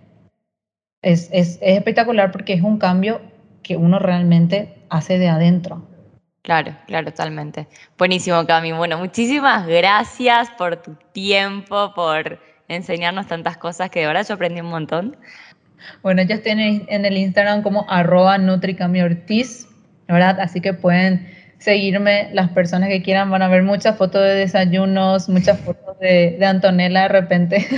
[1.03, 3.21] es, es, es espectacular porque es un cambio
[3.63, 5.87] que uno realmente hace de adentro.
[6.43, 7.69] Claro, claro, totalmente.
[7.99, 8.73] Buenísimo, Cami.
[8.73, 14.61] Bueno, muchísimas gracias por tu tiempo, por enseñarnos tantas cosas que de verdad yo aprendí
[14.61, 15.17] un montón.
[16.03, 19.69] Bueno, yo estoy en el, Instagram como arroba NutriCamiOrtiz,
[20.11, 20.41] ¿verdad?
[20.41, 21.27] Así que pueden
[21.59, 26.37] seguirme, las personas que quieran van a ver muchas fotos de desayunos, muchas fotos de,
[26.39, 27.61] de Antonella de repente.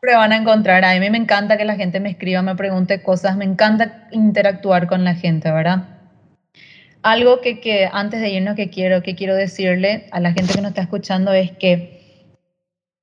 [0.00, 3.02] Siempre van a encontrar, a mí me encanta que la gente me escriba, me pregunte
[3.02, 5.84] cosas, me encanta interactuar con la gente, ¿verdad?
[7.02, 10.60] Algo que, que antes de irnos que quiero, que quiero decirle a la gente que
[10.60, 12.00] nos está escuchando es que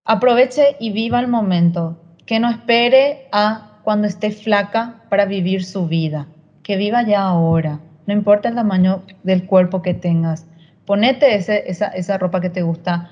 [0.05, 5.87] aproveche y viva el momento, que no espere a cuando esté flaca para vivir su
[5.87, 6.27] vida,
[6.67, 10.45] que viva ya ahora, no importa el tamaño del cuerpo que tengas,
[10.85, 13.09] ponete ese, esa, esa ropa que te gusta,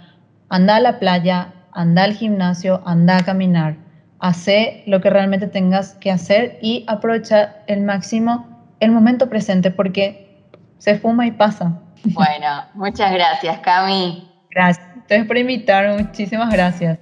[0.49, 3.77] anda a la playa, anda al gimnasio, anda a caminar,
[4.19, 8.45] hace lo que realmente tengas que hacer y aprovecha el máximo
[8.81, 10.43] el momento presente porque
[10.77, 11.79] se fuma y pasa.
[12.03, 14.29] Bueno, muchas gracias, Cami.
[14.51, 14.85] Gracias.
[14.95, 16.99] Entonces por invitarme, muchísimas gracias.